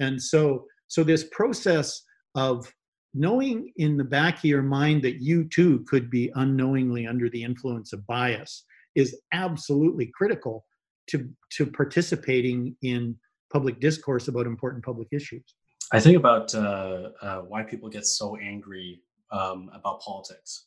[0.00, 2.02] And so so this process
[2.34, 2.72] of
[3.14, 7.42] knowing in the back of your mind that you too could be unknowingly under the
[7.42, 10.64] influence of bias is absolutely critical
[11.08, 13.16] to to participating in
[13.52, 15.54] public discourse about important public issues.
[15.92, 20.66] I think about uh, uh, why people get so angry um, about politics,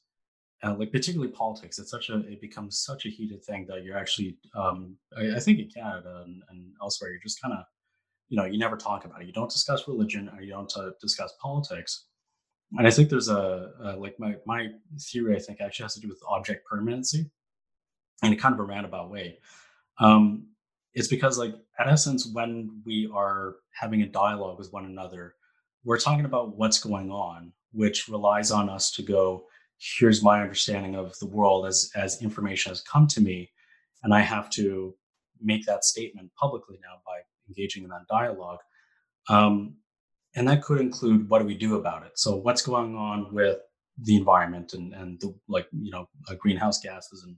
[0.64, 1.78] uh, like particularly politics.
[1.78, 5.40] It's such a it becomes such a heated thing that you're actually um, I, I,
[5.40, 7.66] think in Canada and, and elsewhere you're just kind of
[8.30, 9.28] you know you never talk about it.
[9.28, 12.08] You don't discuss religion or you don't uh, discuss politics.
[12.78, 16.02] And I think there's a, a like my my theory I think actually has to
[16.02, 17.30] do with object permanency
[18.24, 19.40] in a kind of a roundabout way.
[20.00, 20.48] Um,
[20.94, 25.36] it's because, like, at essence, when we are having a dialogue with one another,
[25.84, 29.46] we're talking about what's going on, which relies on us to go,
[29.78, 33.52] here's my understanding of the world as as information has come to me,
[34.04, 34.96] and I have to
[35.42, 38.60] make that statement publicly now by engaging in that dialogue.
[39.30, 39.78] Um,
[40.36, 42.14] and that could include what do we do about it?
[42.16, 43.58] So what's going on with
[43.98, 47.38] the environment and and the like you know uh, greenhouse gases and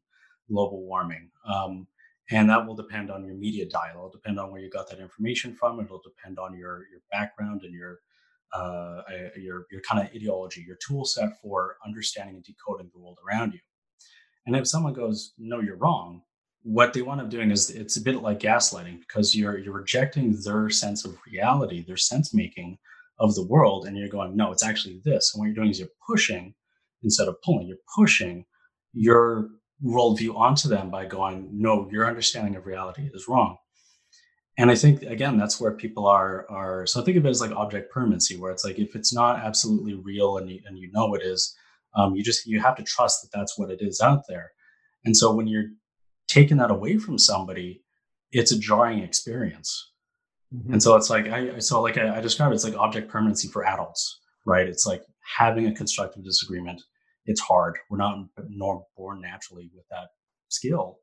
[0.49, 1.29] global warming.
[1.47, 1.87] Um,
[2.31, 3.95] and that will depend on your media dial.
[3.95, 5.79] It'll depend on where you got that information from.
[5.79, 7.99] It'll depend on your your background and your
[8.53, 9.01] uh,
[9.35, 13.53] your your kind of ideology, your tool set for understanding and decoding the world around
[13.53, 13.59] you.
[14.45, 16.21] And if someone goes, "No, you're wrong,"
[16.63, 20.35] what they wind up doing is it's a bit like gaslighting because you're you're rejecting
[20.43, 22.77] their sense of reality, their sense making
[23.19, 25.79] of the world, and you're going, "No, it's actually this." And what you're doing is
[25.79, 26.55] you're pushing
[27.03, 27.67] instead of pulling.
[27.67, 28.45] You're pushing
[28.93, 29.49] your
[29.83, 33.57] worldview onto them by going, no, your understanding of reality is wrong.
[34.57, 36.85] And I think again, that's where people are are.
[36.85, 39.95] So think of it as like object permanency, where it's like if it's not absolutely
[39.95, 41.55] real and you, and you know it is,
[41.95, 44.51] um, you just you have to trust that that's what it is out there.
[45.05, 45.69] And so when you're
[46.33, 47.83] taking that away from somebody,
[48.31, 49.91] it's a jarring experience.
[50.53, 50.73] Mm-hmm.
[50.73, 53.47] And so it's like I so like I, I describe it, it's like object permanency
[53.47, 54.67] for adults, right?
[54.67, 55.03] It's like
[55.37, 56.81] having a constructive disagreement
[57.25, 57.77] it's hard.
[57.89, 58.17] We're not
[58.49, 60.09] nor born naturally with that
[60.49, 60.99] skill.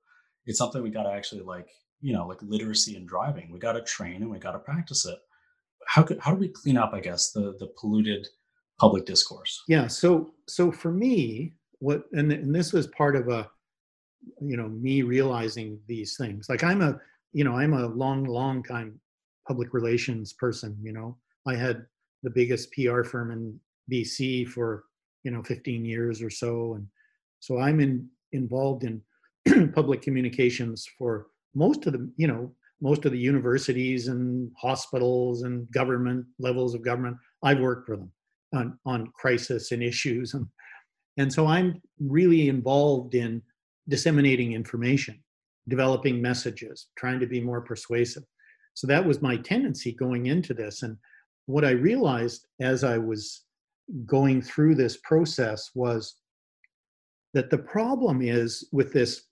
[0.47, 1.69] It's something we got to actually like,
[2.01, 3.51] you know, like literacy and driving.
[3.53, 5.19] We got to train and we got to practice it.
[5.87, 8.27] How could how do we clean up, I guess, the the polluted
[8.79, 9.63] public discourse?
[9.67, 9.87] Yeah.
[9.87, 13.51] So so for me, what and and this was part of a,
[14.41, 16.49] you know, me realizing these things.
[16.49, 16.99] Like I'm a,
[17.33, 18.99] you know, I'm a long long time
[19.47, 20.77] public relations person.
[20.83, 21.87] You know, I had
[22.23, 23.59] the biggest PR firm in
[23.91, 24.85] BC for
[25.23, 26.87] you know 15 years or so and
[27.41, 29.03] so i'm in involved in
[29.75, 35.71] public communications for most of the you know most of the universities and hospitals and
[35.71, 38.13] government levels of government i've worked for them
[38.55, 40.47] on on crisis and issues and
[41.19, 43.43] and so i'm really involved in
[43.91, 45.23] disseminating information
[45.69, 48.25] developing messages trying to be more persuasive.
[48.75, 50.83] So that was my tendency going into this.
[50.83, 50.97] And
[51.47, 53.45] what i realized as i was
[54.07, 56.17] going through this process was
[57.35, 59.25] that the problem is with this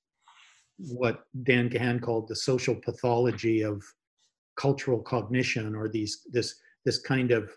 [0.78, 3.82] what Dan Kahan called the social pathology of
[4.56, 7.50] cultural cognition or these this this kind of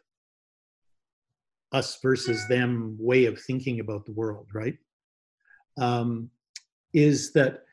[1.72, 4.78] us versus them way of thinking about the world right?
[5.80, 6.30] Um,
[6.94, 7.64] is that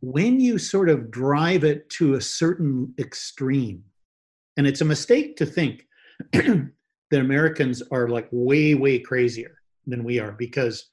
[0.00, 3.84] when you sort of drive it to a certain extreme
[4.56, 5.86] and it's a mistake to think
[6.32, 6.70] that
[7.12, 10.90] Americans are like way, way crazier than we are because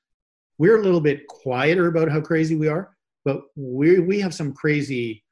[0.58, 4.54] we're a little bit quieter about how crazy we are, but we we have some
[4.54, 5.24] crazy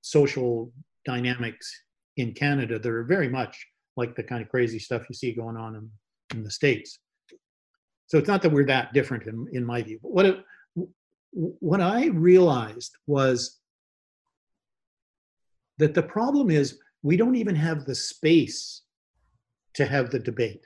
[0.00, 0.72] social
[1.04, 1.72] dynamics
[2.16, 5.56] in Canada that are very much like the kind of crazy stuff you see going
[5.56, 5.90] on in,
[6.36, 6.98] in the States.
[8.06, 9.98] So it's not that we're that different in, in my view.
[10.02, 10.44] But what
[11.34, 13.58] what I realized was
[15.78, 18.82] that the problem is we don't even have the space
[19.74, 20.64] to have the debate.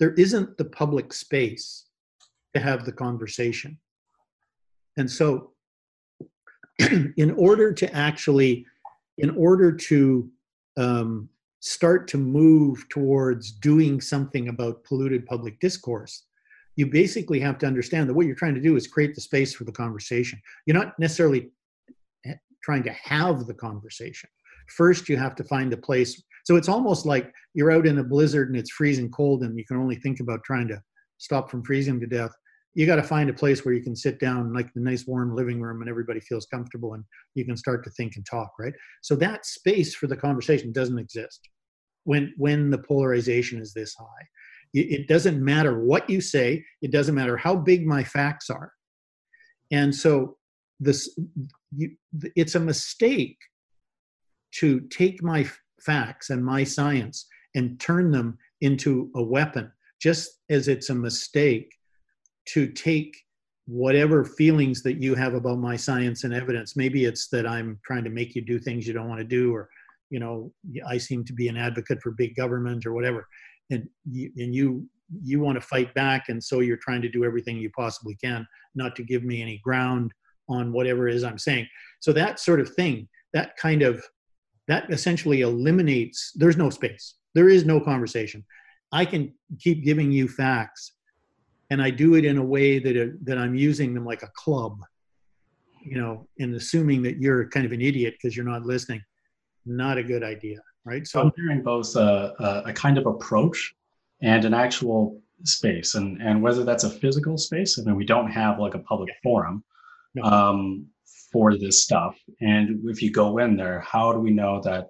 [0.00, 1.86] There isn't the public space
[2.54, 3.78] to have the conversation.
[4.96, 5.52] And so,
[7.16, 8.66] in order to actually
[9.18, 10.30] in order to
[10.76, 11.28] um,
[11.60, 16.24] start to move towards doing something about polluted public discourse,
[16.80, 19.52] you basically have to understand that what you're trying to do is create the space
[19.54, 20.40] for the conversation.
[20.64, 21.50] You're not necessarily
[22.64, 24.30] trying to have the conversation.
[24.68, 26.22] First, you have to find a place.
[26.44, 29.64] So it's almost like you're out in a blizzard and it's freezing cold, and you
[29.66, 30.80] can only think about trying to
[31.18, 32.32] stop from freezing to death.
[32.72, 35.36] You got to find a place where you can sit down, like the nice warm
[35.36, 38.72] living room, and everybody feels comfortable, and you can start to think and talk, right?
[39.02, 41.46] So that space for the conversation doesn't exist
[42.04, 44.26] when when the polarization is this high.
[44.72, 46.64] It doesn't matter what you say.
[46.80, 48.72] It doesn't matter how big my facts are.
[49.72, 50.36] And so
[50.78, 51.18] this
[51.76, 51.96] you,
[52.34, 53.36] it's a mistake
[54.52, 55.48] to take my
[55.80, 61.72] facts and my science and turn them into a weapon just as it's a mistake
[62.46, 63.16] to take
[63.66, 68.02] whatever feelings that you have about my science and evidence maybe it's that i'm trying
[68.02, 69.68] to make you do things you don't want to do or
[70.10, 70.52] you know
[70.88, 73.28] i seem to be an advocate for big government or whatever
[73.70, 74.88] and you, and you
[75.22, 78.46] you want to fight back and so you're trying to do everything you possibly can
[78.74, 80.12] not to give me any ground
[80.48, 81.66] on whatever it is I'm saying.
[82.00, 84.02] So that sort of thing, that kind of,
[84.68, 87.14] that essentially eliminates, there's no space.
[87.34, 88.44] There is no conversation.
[88.92, 90.92] I can keep giving you facts
[91.70, 94.30] and I do it in a way that, it, that I'm using them like a
[94.34, 94.78] club,
[95.82, 99.02] you know, and assuming that you're kind of an idiot because you're not listening.
[99.66, 101.06] Not a good idea, right?
[101.06, 103.74] So I'm hearing both a, a, a kind of approach
[104.22, 108.30] and an actual space and and whether that's a physical space I mean we don't
[108.30, 109.64] have like a public forum
[110.14, 110.22] no.
[110.22, 110.86] um,
[111.32, 112.18] for this stuff.
[112.40, 114.88] And if you go in there, how do we know that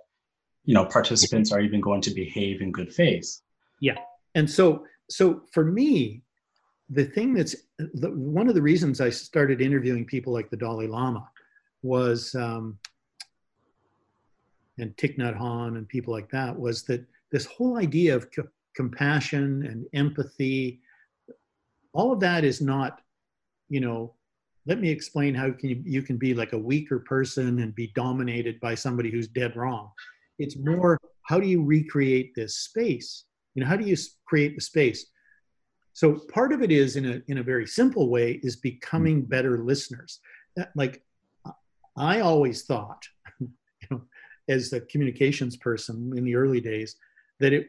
[0.65, 3.41] you know participants are even going to behave in good faith?
[3.81, 3.99] Yeah,
[4.35, 6.23] and so so for me,
[6.89, 10.87] the thing that's the, one of the reasons I started interviewing people like the Dalai
[10.87, 11.29] Lama
[11.83, 12.35] was.
[12.35, 12.79] Um,
[14.81, 18.43] and Thich Nhat Hanh and people like that was that this whole idea of c-
[18.75, 20.81] compassion and empathy,
[21.93, 23.01] all of that is not,
[23.69, 24.15] you know,
[24.67, 27.93] let me explain how can you, you can be like a weaker person and be
[27.95, 29.91] dominated by somebody who's dead wrong.
[30.39, 33.25] It's more how do you recreate this space?
[33.55, 35.07] You know how do you create the space?
[35.93, 39.27] So part of it is in a in a very simple way is becoming hmm.
[39.27, 40.21] better listeners.
[40.75, 41.03] Like
[41.97, 43.07] i always thought
[44.51, 46.97] as a communications person in the early days
[47.39, 47.69] that it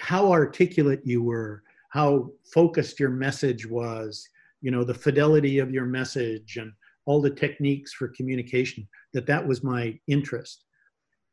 [0.00, 4.28] how articulate you were how focused your message was
[4.60, 6.72] you know the fidelity of your message and
[7.04, 10.64] all the techniques for communication that that was my interest.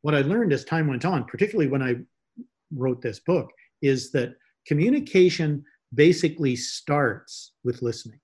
[0.02, 1.94] What i learned as time went on particularly when i
[2.74, 3.50] wrote this book
[3.82, 4.34] is that
[4.66, 8.20] communication basically starts with listening.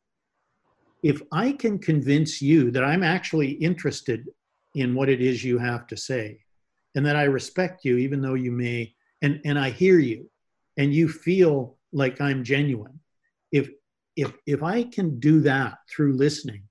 [1.02, 4.26] If i can convince you that i'm actually interested
[4.74, 6.38] in what it is you have to say
[6.94, 10.28] and that i respect you even though you may and and i hear you
[10.76, 12.98] and you feel like i'm genuine.
[13.52, 13.68] If
[14.16, 16.62] if if i can do that through listening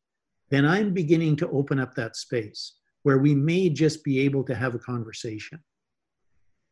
[0.49, 4.55] then i'm beginning to open up that space where we may just be able to
[4.55, 5.59] have a conversation.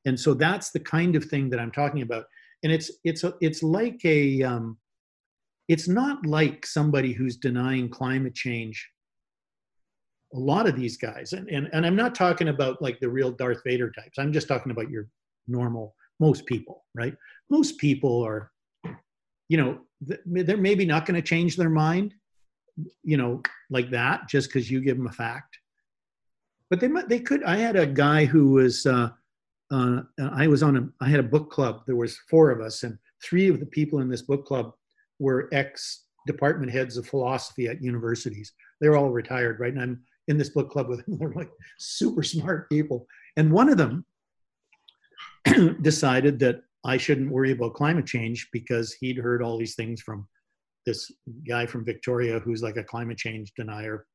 [0.05, 2.25] And so that's the kind of thing that i'm talking about.
[2.63, 4.77] And it's it's a, it's like a um,
[5.67, 8.89] it's not like somebody who's denying climate change
[10.33, 13.31] a lot of these guys and, and and i'm not talking about like the real
[13.31, 14.17] darth vader types.
[14.17, 15.07] I'm just talking about your
[15.47, 17.15] normal most people right?
[17.49, 18.51] Most people are
[19.47, 19.79] you know
[20.25, 22.13] they're maybe not going to change their mind
[23.03, 25.57] you know like that just because you give them a fact.
[26.69, 29.09] But they might they could i had a guy who was uh,
[29.71, 31.83] uh, i was on a i had a book club.
[31.85, 34.73] There was four of us and three of the people in this book club
[35.19, 38.51] were ex department heads of philosophy at universities.
[38.81, 39.73] They're all retired right?
[39.73, 43.07] And i'm in this book club with them they're like super smart people
[43.37, 44.05] and one of them
[45.81, 50.27] decided that I shouldn't worry about climate change because he'd heard all these things from
[50.85, 51.11] this
[51.47, 54.05] guy from Victoria who's like a climate change denier,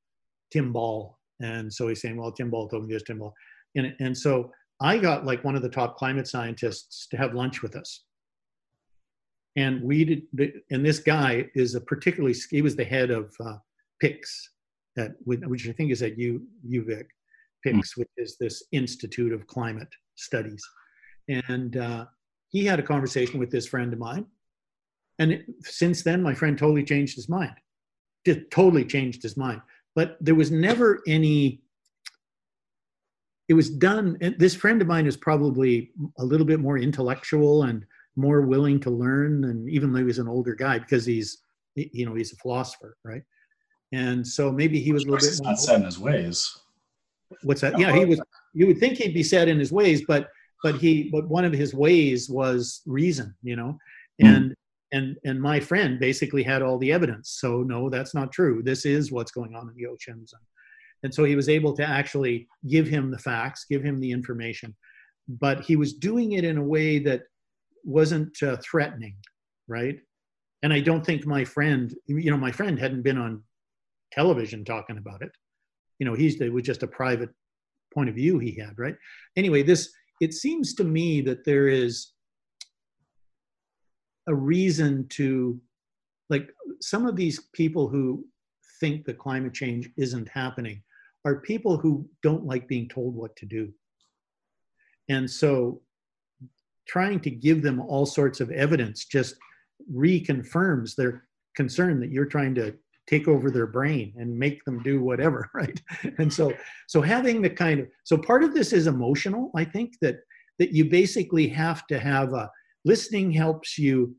[0.51, 1.19] Tim Ball.
[1.41, 3.35] And so he's saying, well, Tim Ball told me this, Tim Ball.
[3.77, 4.51] And, and so
[4.81, 8.05] I got like one of the top climate scientists to have lunch with us.
[9.57, 10.05] And we
[10.35, 13.59] did, and this guy is a particularly, he was the head of uh,
[14.03, 14.49] PICS,
[14.99, 17.07] at, which I think is at U, UVic,
[17.65, 17.97] PICS, mm.
[17.99, 20.63] which is this Institute of Climate Studies.
[21.29, 22.07] And uh,
[22.49, 24.27] he had a conversation with this friend of mine.
[25.19, 27.55] And since then, my friend totally changed his mind.
[28.27, 29.61] Just totally changed his mind.
[29.95, 31.63] But there was never any,
[33.49, 34.17] it was done.
[34.21, 37.85] And this friend of mine is probably a little bit more intellectual and
[38.17, 39.45] more willing to learn.
[39.45, 41.39] And even though he was an older guy, because he's,
[41.75, 43.23] you know, he's a philosopher, right?
[43.93, 46.59] And so maybe he was a little bit not set in his ways.
[47.43, 47.79] What's that?
[47.79, 48.21] Yeah, he was
[48.55, 50.29] you would think he'd be set in his ways, but
[50.63, 53.79] but he but one of his ways was reason, you know,
[54.23, 54.37] mm.
[54.37, 54.55] and
[54.93, 57.37] and and my friend basically had all the evidence.
[57.41, 58.63] So no, that's not true.
[58.63, 60.43] This is what's going on in the oceans, and
[61.03, 64.75] and so he was able to actually give him the facts, give him the information,
[65.29, 67.23] but he was doing it in a way that
[67.85, 69.17] wasn't uh, threatening,
[69.67, 69.99] right?
[70.63, 73.43] And I don't think my friend, you know, my friend hadn't been on
[74.13, 75.33] television talking about it.
[75.99, 77.31] You know, he's it was just a private
[77.95, 78.97] point of view he had, right?
[79.37, 79.91] Anyway, this
[80.21, 82.13] it seems to me that there is
[84.29, 85.61] a reason to
[86.31, 86.49] like
[86.81, 88.25] some of these people who
[88.81, 90.83] think that climate change isn't happening
[91.25, 93.73] are people who don't like being told what to do.
[95.09, 95.83] And so
[96.89, 99.37] trying to give them all sorts of evidence just
[99.93, 101.25] reconfirms their
[101.57, 102.75] concern that you're trying to
[103.09, 105.81] take over their brain and make them do whatever right?
[106.19, 106.53] And so
[106.89, 110.17] so having the kind of so part of this is emotional i think that
[110.59, 112.51] that you basically have to have a
[112.85, 114.15] listening helps you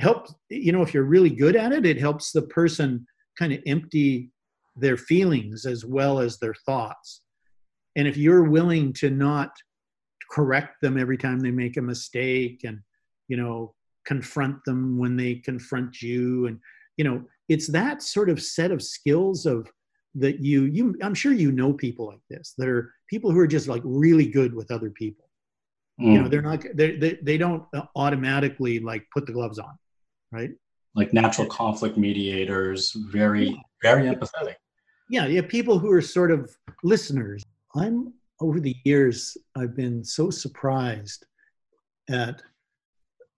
[0.00, 3.06] help you know if you're really good at it it helps the person
[3.38, 4.30] kind of empty
[4.78, 7.22] their feelings as well as their thoughts.
[7.96, 9.50] And if you're willing to not
[10.30, 12.78] correct them every time they make a mistake and
[13.28, 13.74] you know
[14.06, 16.58] confront them when they confront you and
[16.98, 19.70] you know it's that sort of set of skills of
[20.14, 23.46] that you you i'm sure you know people like this that are people who are
[23.46, 25.28] just like really good with other people
[26.00, 26.12] mm.
[26.12, 26.30] you know mm.
[26.30, 27.64] they're not they, they they don't
[27.96, 29.78] automatically like put the gloves on
[30.32, 30.50] right
[30.94, 34.54] like natural conflict mediators very very empathetic
[35.10, 36.50] yeah yeah people who are sort of
[36.82, 37.42] listeners
[37.76, 41.26] i'm over the years i've been so surprised
[42.08, 42.42] at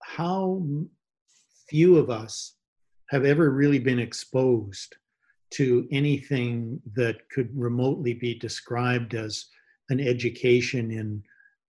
[0.03, 0.63] how
[1.69, 2.57] few of us
[3.11, 4.97] have ever really been exposed
[5.51, 9.47] to anything that could remotely be described as
[9.91, 11.23] an education in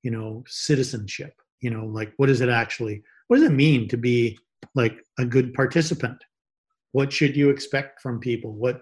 [0.04, 1.34] you know citizenship.
[1.60, 4.38] You know like what does it actually what does it mean to be
[4.76, 6.18] like a good participant?
[6.92, 8.54] What should you expect from people?
[8.54, 8.82] What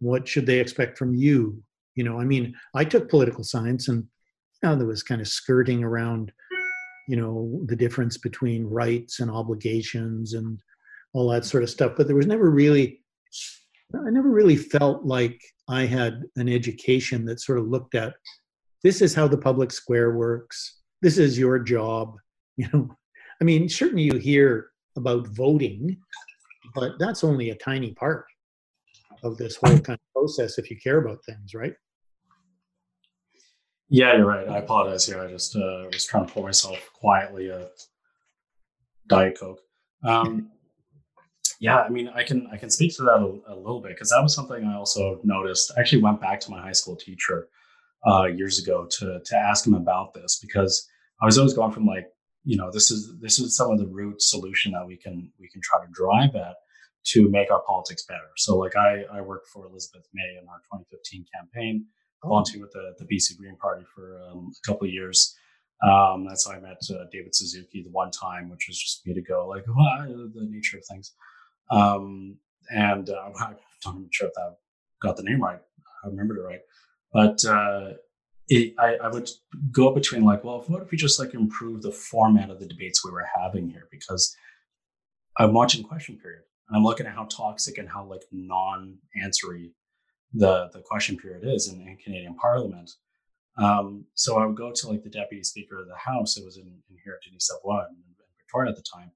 [0.00, 1.62] what should they expect from you?
[1.94, 4.04] You know i mean i took political science and
[4.62, 6.32] you know there was kind of skirting around
[7.08, 10.58] you know the difference between rights and obligations and
[11.14, 11.92] all that sort of stuff.
[11.96, 13.00] But there was never really,
[13.94, 18.14] I never really felt like I had an education that sort of looked at
[18.82, 20.82] this is how the public square works.
[21.00, 22.16] This is your job.
[22.56, 22.88] You know,
[23.40, 25.98] I mean, certainly you hear about voting,
[26.72, 28.26] but that's only a tiny part
[29.24, 31.74] of this whole kind of process if you care about things, right?
[33.88, 34.48] Yeah, you're right.
[34.48, 35.20] I apologize here.
[35.20, 37.70] I just uh, was trying to pour myself quietly a
[39.08, 39.58] Diet Coke.
[40.04, 40.52] Um,
[41.60, 44.10] yeah, I mean, I can I can speak to that a, a little bit because
[44.10, 45.72] that was something I also noticed.
[45.76, 47.48] I actually went back to my high school teacher
[48.06, 50.88] uh, years ago to to ask him about this because
[51.22, 52.06] I was always going from like,
[52.44, 55.48] you know, this is this is some of the root solution that we can we
[55.48, 56.56] can try to drive at
[57.06, 58.30] to make our politics better.
[58.36, 61.86] So like I I worked for Elizabeth May in our 2015 campaign,
[62.24, 62.28] oh.
[62.28, 65.36] volunteered with the the BC Green Party for um, a couple of years.
[65.82, 69.12] Um, that's how I met uh, David Suzuki the one time, which was just me
[69.12, 71.12] to go like, well, the nature of things.
[71.70, 72.36] Um,
[72.70, 74.50] and uh, I'm not even sure if I
[75.02, 75.60] got the name right.
[76.04, 76.60] I remembered it right.
[77.12, 77.92] But uh,
[78.48, 79.30] it, I, I, would
[79.70, 83.04] go between like, well, what if we just like improve the format of the debates
[83.04, 83.88] we were having here?
[83.90, 84.36] Because
[85.38, 89.72] I'm watching question period and I'm looking at how toxic and how like non-answery
[90.32, 92.90] the the question period is in, in Canadian Parliament.
[93.56, 96.36] Um, so I would go to like the deputy speaker of the House.
[96.36, 97.96] It was in, in here at Denise Savoie in
[98.38, 99.12] Victoria at the time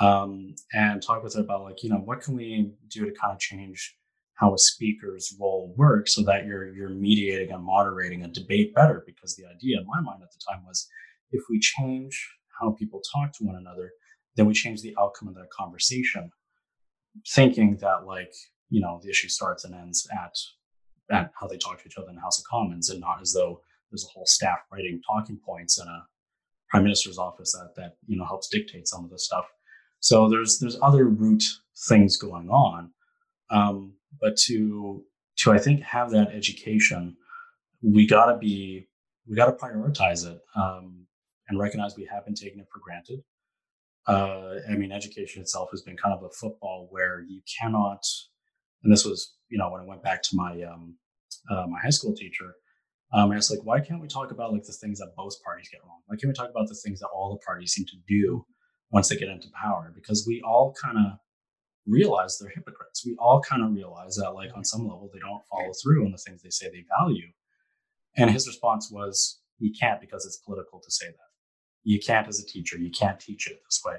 [0.00, 3.32] um, and talk with her about like you know what can we do to kind
[3.32, 3.96] of change
[4.34, 9.04] how a speaker's role works so that you're you're mediating and moderating a debate better?
[9.06, 10.88] Because the idea in my mind at the time was
[11.30, 12.28] if we change
[12.60, 13.92] how people talk to one another
[14.36, 16.30] then we change the outcome of that conversation
[17.28, 18.32] thinking that like
[18.70, 20.34] you know the issue starts and ends at
[21.10, 23.32] at how they talk to each other in the house of commons and not as
[23.32, 26.06] though there's a whole staff writing talking points in a
[26.70, 29.46] prime minister's office that that you know helps dictate some of this stuff
[30.04, 31.42] so there's there's other root
[31.88, 32.90] things going on,
[33.50, 35.02] um, but to
[35.38, 37.16] to I think have that education,
[37.80, 38.86] we gotta be
[39.26, 41.06] we gotta prioritize it um,
[41.48, 43.20] and recognize we have been taking it for granted.
[44.06, 48.04] Uh, I mean, education itself has been kind of a football where you cannot,
[48.82, 50.98] and this was you know when I went back to my um,
[51.50, 52.52] uh, my high school teacher.
[53.14, 55.70] Um, I was like, why can't we talk about like the things that both parties
[55.72, 56.00] get wrong?
[56.08, 58.44] Why can't we talk about the things that all the parties seem to do
[58.94, 61.18] once they get into power because we all kind of
[61.84, 63.04] realize they're hypocrites.
[63.04, 66.12] We all kind of realize that, like, on some level, they don't follow through on
[66.12, 67.26] the things they say they value.
[68.16, 71.32] And his response was, you can't because it's political to say that.
[71.82, 72.78] You can't as a teacher.
[72.78, 73.96] You can't teach it this way.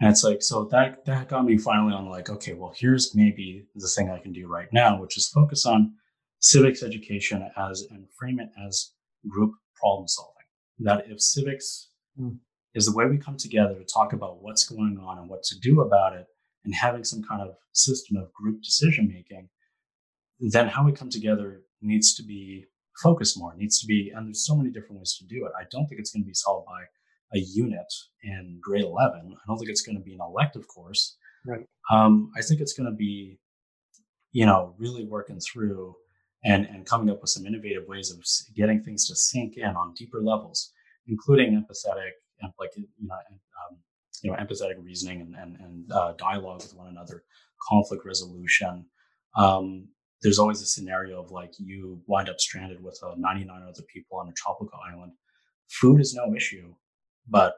[0.00, 3.66] And it's like, so that that got me finally on like, okay, well, here's maybe
[3.74, 5.92] the thing I can do right now, which is focus on
[6.40, 8.92] civics education as and frame it as
[9.28, 10.32] group problem solving.
[10.78, 12.38] That if civics mm.
[12.74, 15.58] Is the way we come together to talk about what's going on and what to
[15.60, 16.26] do about it,
[16.64, 19.48] and having some kind of system of group decision making,
[20.40, 22.64] then how we come together needs to be
[23.02, 25.52] focused more, needs to be, and there's so many different ways to do it.
[25.58, 26.84] I don't think it's going to be solved by
[27.34, 29.34] a unit in grade 11.
[29.34, 31.16] I don't think it's going to be an elective course.
[31.46, 31.66] Right.
[31.90, 33.38] Um, I think it's going to be,
[34.32, 35.96] you know, really working through
[36.44, 39.94] and, and coming up with some innovative ways of getting things to sink in on
[39.94, 40.72] deeper levels,
[41.08, 42.12] including empathetic,
[42.58, 43.78] like, you know, um,
[44.22, 47.24] you know, empathetic reasoning and, and, and uh, dialogue with one another,
[47.68, 48.86] conflict resolution.
[49.36, 49.88] Um,
[50.22, 54.18] there's always a scenario of like you wind up stranded with uh, 99 other people
[54.18, 55.12] on a tropical island.
[55.68, 56.74] Food is no issue,
[57.28, 57.54] but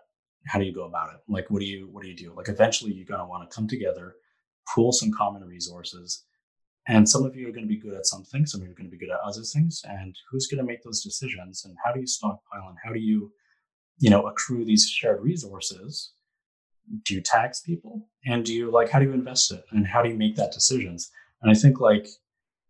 [0.46, 1.20] how do you go about it?
[1.28, 2.32] Like, what do you what do you do?
[2.34, 4.14] Like, eventually, you're going to want to come together,
[4.74, 6.24] pool some common resources,
[6.88, 8.72] and some of you are going to be good at some things, some of you
[8.72, 9.82] are going to be good at other things.
[9.84, 11.64] And who's going to make those decisions?
[11.64, 12.68] And how do you stockpile?
[12.68, 13.32] And how do you,
[13.98, 16.12] you know, accrue these shared resources?
[17.04, 18.08] Do you tax people?
[18.24, 19.64] And do you like how do you invest it?
[19.72, 21.10] And how do you make that decisions?
[21.42, 22.08] And I think like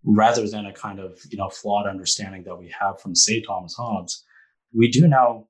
[0.04, 3.74] rather than a kind of you know flawed understanding that we have from say Thomas
[3.74, 4.24] Hobbes,
[4.72, 5.48] we do now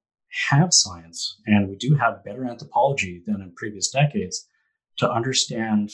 [0.50, 4.46] have science and we do have better anthropology than in previous decades
[4.98, 5.90] to understand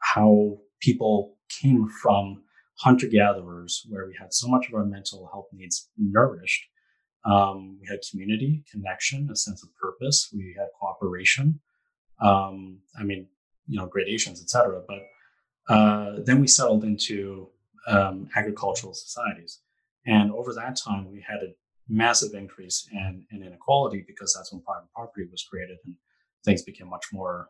[0.00, 2.42] how people came from
[2.78, 6.64] hunter gatherers, where we had so much of our mental health needs nourished.
[7.28, 10.30] Um, we had community, connection, a sense of purpose.
[10.32, 11.60] We had cooperation.
[12.20, 13.26] Um, I mean,
[13.66, 14.82] you know, gradations, etc.
[14.88, 17.48] But uh, then we settled into
[17.86, 19.60] um, agricultural societies,
[20.06, 21.52] and over that time, we had a
[21.88, 25.94] massive increase in, in inequality because that's when private property was created and
[26.44, 27.48] things became much more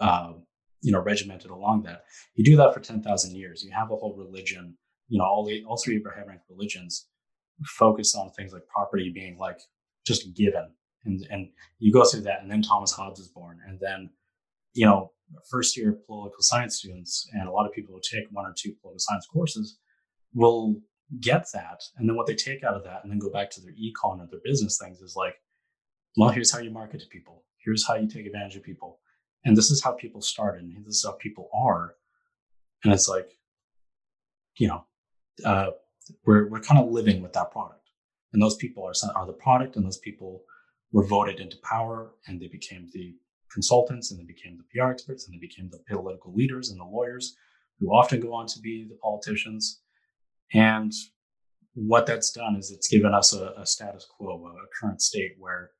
[0.00, 0.32] uh,
[0.80, 2.04] you know regimented along that
[2.34, 4.76] you do that for 10,000 years you have a whole religion
[5.08, 7.08] you know all the all three abrahamic religions
[7.64, 9.58] focus on things like property being like
[10.06, 10.70] just given
[11.04, 11.48] and and
[11.78, 14.10] you go through that and then thomas hobbes is born and then
[14.74, 15.10] you know
[15.48, 18.72] first year political science students and a lot of people who take one or two
[18.80, 19.78] political science courses
[20.34, 20.76] will
[21.20, 21.82] get that.
[21.96, 24.20] And then what they take out of that and then go back to their econ
[24.20, 25.34] or their business things is like,
[26.16, 27.44] well, here's how you market to people.
[27.64, 29.00] Here's how you take advantage of people.
[29.44, 31.94] And this is how people start and this is how people are.
[32.82, 33.28] And it's like,
[34.58, 34.84] you know,
[35.44, 35.70] uh,
[36.24, 37.88] we're, we're kind of living with that product.
[38.32, 40.42] And those people are, are the product and those people
[40.92, 43.14] were voted into power and they became the
[43.52, 46.84] consultants and they became the PR experts and they became the political leaders and the
[46.84, 47.36] lawyers
[47.78, 49.80] who often go on to be the politicians.
[50.52, 50.92] And
[51.74, 55.70] what that's done is it's given us a, a status quo, a current state where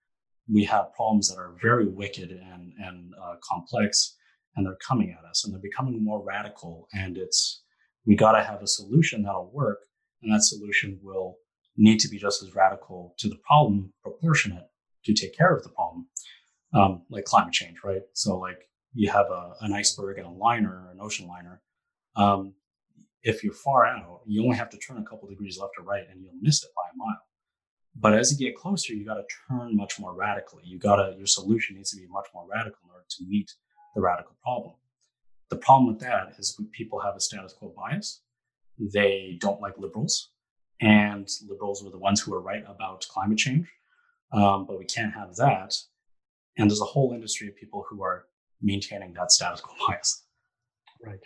[0.53, 4.16] we have problems that are very wicked and, and uh, complex,
[4.57, 6.89] and they're coming at us and they're becoming more radical.
[6.93, 7.62] And it's,
[8.07, 9.79] we got to have a solution that'll work.
[10.25, 11.37] And that solution will
[11.77, 14.68] need to be just as radical to the problem, proportionate
[15.05, 16.07] to take care of the problem,
[16.72, 18.03] um, like climate change, right?
[18.14, 21.61] So, like, you have a, an iceberg and a liner, an ocean liner.
[22.16, 22.55] Um,
[23.22, 26.05] if you're far out, you only have to turn a couple degrees left or right
[26.11, 27.20] and you'll miss it by a mile.
[27.97, 30.62] But as you get closer, you got to turn much more radically.
[30.64, 33.53] You got to, your solution needs to be much more radical in order to meet
[33.95, 34.75] the radical problem.
[35.51, 38.22] The problem with that is people have a status quo bias.
[38.79, 40.31] They don't like liberals,
[40.81, 43.68] and liberals were the ones who were right about climate change.
[44.33, 45.77] Um, but we can't have that.
[46.59, 48.27] And there's a whole industry of people who are
[48.61, 50.25] maintaining that status quo bias.
[51.05, 51.25] Right.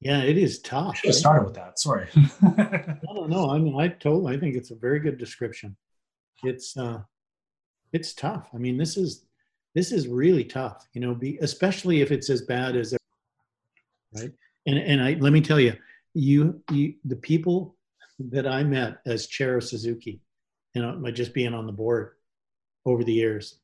[0.00, 0.96] Yeah, it is tough.
[0.96, 1.78] Should have started with that.
[1.78, 2.08] Sorry.
[2.42, 4.28] no, no, I mean, I told.
[4.28, 5.76] I think it's a very good description.
[6.42, 7.02] It's uh,
[7.92, 8.48] it's tough.
[8.52, 9.26] I mean, this is
[9.76, 10.88] this is really tough.
[10.92, 12.96] You know, be especially if it's as bad as
[14.18, 14.32] right.
[14.66, 15.76] And and I let me tell you,
[16.14, 17.76] you you the people
[18.18, 20.20] that I met as chair of Suzuki,
[20.74, 22.12] you know, just being on the board
[22.84, 23.58] over the years,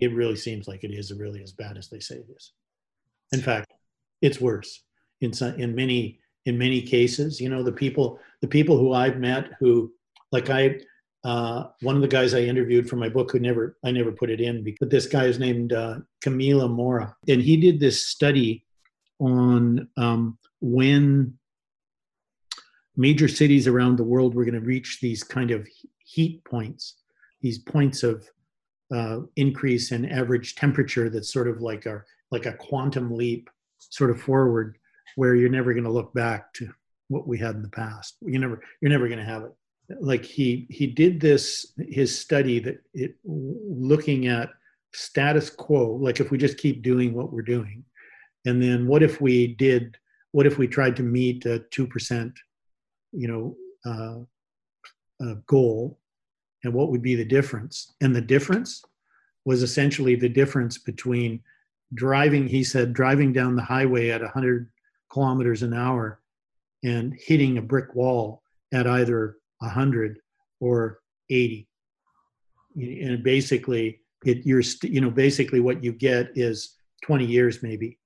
[0.00, 2.52] it really seems like it is really as bad as they say it is.
[3.32, 3.72] In fact,
[4.20, 4.82] it's worse
[5.20, 7.40] in some, in many in many cases.
[7.40, 9.92] You know, the people the people who I've met who
[10.30, 10.80] like I
[11.24, 14.30] uh, one of the guys I interviewed for my book who never I never put
[14.30, 18.64] it in, but this guy is named uh, Camilo Mora, and he did this study
[19.22, 21.34] on um, when
[22.96, 25.66] major cities around the world were going to reach these kind of
[25.98, 26.96] heat points,
[27.40, 28.28] these points of
[28.94, 33.48] uh, increase in average temperature that's sort of like a like a quantum leap
[33.78, 34.76] sort of forward
[35.16, 36.70] where you're never going to look back to
[37.08, 38.16] what we had in the past.
[38.22, 39.52] You never, you're never going to have it
[40.00, 44.50] like he he did this his study that it looking at
[44.92, 47.84] status quo like if we just keep doing what we're doing
[48.44, 49.96] and then what if we did
[50.32, 52.32] what if we tried to meet a 2%
[53.12, 54.20] you know uh,
[55.24, 55.98] uh, goal?
[56.64, 57.94] And what would be the difference?
[58.00, 58.82] And the difference
[59.44, 61.40] was essentially the difference between
[61.94, 64.70] driving he said driving down the highway at 100
[65.12, 66.20] kilometers an hour
[66.82, 70.18] and hitting a brick wall at either 100
[70.60, 71.68] or 80
[72.76, 77.98] and basically it you're you know basically what you get is 20 years maybe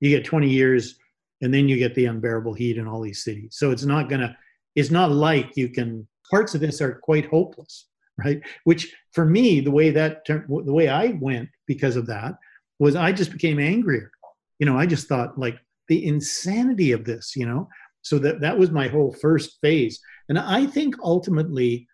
[0.00, 0.96] you get 20 years
[1.42, 3.56] and then you get the unbearable heat in all these cities.
[3.58, 4.36] So it's not gonna
[4.74, 7.86] it's not like you can parts of this are quite hopeless
[8.18, 8.40] right?
[8.64, 12.34] Which for me the way that the way i went because of that
[12.78, 14.10] was i just became angrier.
[14.58, 17.68] You know i just thought like the insanity of this you know?
[18.02, 20.00] So that that was my whole first phase.
[20.28, 21.86] And i think ultimately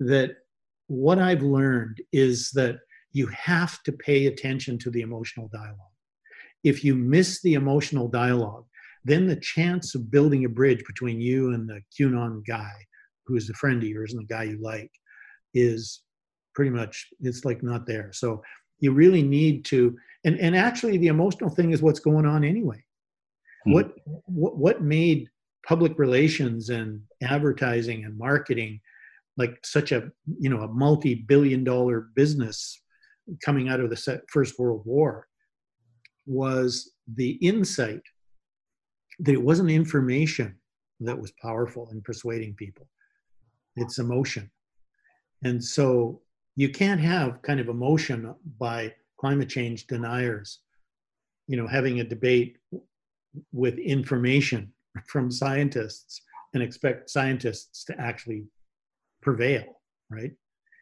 [0.00, 0.36] that
[0.88, 2.76] what i've learned is that
[3.12, 5.95] you have to pay attention to the emotional dialogue
[6.64, 8.64] if you miss the emotional dialogue
[9.04, 12.72] then the chance of building a bridge between you and the qanon guy
[13.26, 14.90] who's a friend of yours and the guy you like
[15.54, 16.02] is
[16.54, 18.42] pretty much it's like not there so
[18.80, 22.82] you really need to and and actually the emotional thing is what's going on anyway
[23.64, 23.72] hmm.
[23.72, 23.92] what
[24.26, 25.28] what what made
[25.66, 28.80] public relations and advertising and marketing
[29.36, 32.80] like such a you know a multi-billion dollar business
[33.44, 35.26] coming out of the first world war
[36.26, 38.02] was the insight
[39.20, 40.56] that it wasn't information
[41.00, 42.86] that was powerful in persuading people.
[43.76, 44.50] It's emotion.
[45.44, 46.20] And so
[46.56, 50.60] you can't have kind of emotion by climate change deniers
[51.48, 52.58] you know having a debate
[53.52, 54.70] with information
[55.06, 56.20] from scientists
[56.52, 58.44] and expect scientists to actually
[59.22, 59.76] prevail
[60.10, 60.32] right?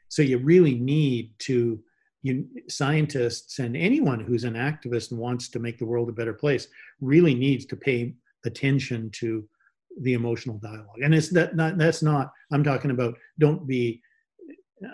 [0.08, 1.80] So you really need to
[2.24, 6.32] you, scientists and anyone who's an activist and wants to make the world a better
[6.32, 6.66] place
[7.02, 8.14] really needs to pay
[8.46, 9.46] attention to
[10.00, 11.02] the emotional dialogue.
[11.02, 14.02] And it's that not that's not i'm talking about don't be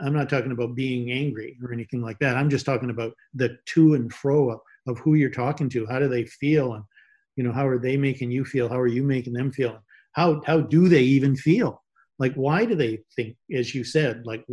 [0.03, 2.37] i'm not talking about being angry or anything like that.
[2.37, 5.87] I'm just talking about the to and fro of, of who you're talking to.
[5.87, 6.75] How do they feel?
[6.75, 6.85] And
[7.37, 8.69] you know how are they making you feel?
[8.69, 9.79] How are you making them feel?
[10.13, 11.81] How how do they even feel?
[12.19, 14.45] Like why do they think as you said like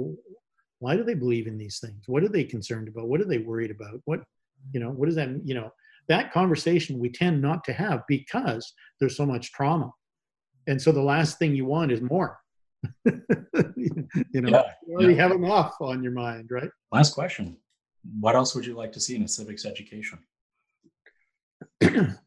[0.79, 2.03] why do they believe in these things?
[2.07, 3.07] What are they concerned about?
[3.07, 4.01] What are they worried about?
[4.05, 4.21] What
[4.73, 5.71] you know what does that you know
[6.07, 9.91] that conversation we tend not to have because there's so much trauma.
[10.67, 12.39] And so the last thing you want is more.
[14.33, 15.23] You know yeah, you already yeah.
[15.23, 16.69] have enough on your mind right?
[16.91, 17.57] Last question.
[18.19, 20.19] What else would you like to see in a civics education?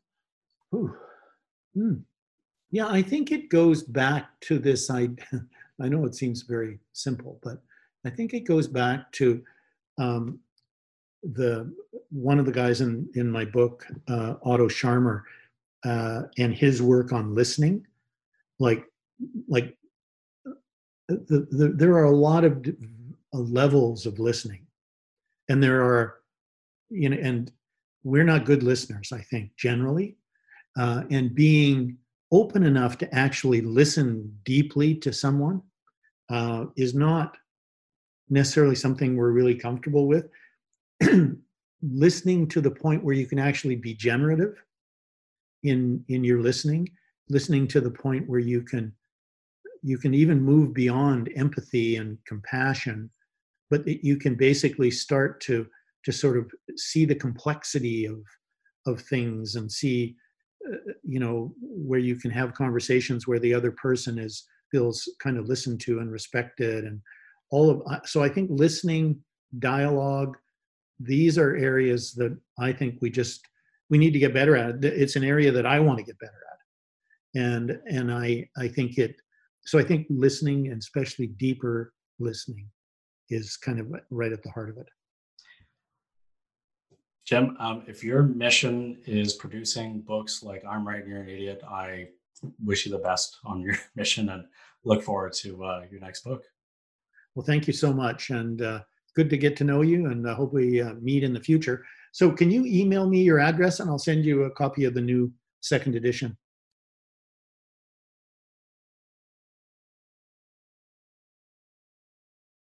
[1.74, 1.94] Hmm.
[2.70, 5.08] yeah i think it goes back to this i
[5.80, 7.62] i know it seems very simple but
[8.04, 9.42] i think it goes back to
[9.98, 10.38] um,
[11.22, 11.72] the
[12.10, 15.22] one of the guys in in my book uh, otto scharmer
[15.84, 17.86] uh, and his work on listening.
[18.58, 18.84] Like
[19.48, 19.76] like
[21.08, 22.66] the, the, there are a lot of
[23.32, 24.66] levels of listening.
[25.48, 26.20] And there are
[26.90, 27.50] you know and
[28.02, 30.16] we're not good listeners i think generally.
[30.78, 31.96] Uh, and being
[32.32, 35.60] open enough to actually listen deeply to someone
[36.30, 37.36] uh, is not
[38.30, 40.28] necessarily something we're really comfortable with.
[41.82, 44.54] Listening to the point where you can actually be generative
[45.62, 46.88] in in your listening
[47.30, 48.92] listening to the point where you can
[49.82, 53.08] you can even move beyond empathy and compassion
[53.70, 55.66] but that you can basically start to
[56.04, 58.18] to sort of see the complexity of
[58.86, 60.16] of things and see
[60.70, 65.36] uh, you know where you can have conversations where the other person is feels kind
[65.36, 67.00] of listened to and respected and
[67.50, 69.18] all of so i think listening
[69.58, 70.36] dialogue
[70.98, 73.40] these are areas that i think we just
[73.88, 76.32] we need to get better at it's an area that i want to get better
[76.52, 79.16] at and and i i think it
[79.64, 82.68] so I think listening and especially deeper listening
[83.28, 84.88] is kind of right at the heart of it.
[87.24, 91.62] Jim, um, if your mission is producing books like I'm Right, and You're an Idiot,
[91.68, 92.08] I
[92.64, 94.44] wish you the best on your mission and
[94.84, 96.42] look forward to uh, your next book.
[97.34, 98.30] Well, thank you so much.
[98.30, 98.80] And uh,
[99.14, 101.84] good to get to know you and I hope we uh, meet in the future.
[102.12, 105.00] So, can you email me your address and I'll send you a copy of the
[105.00, 106.36] new second edition?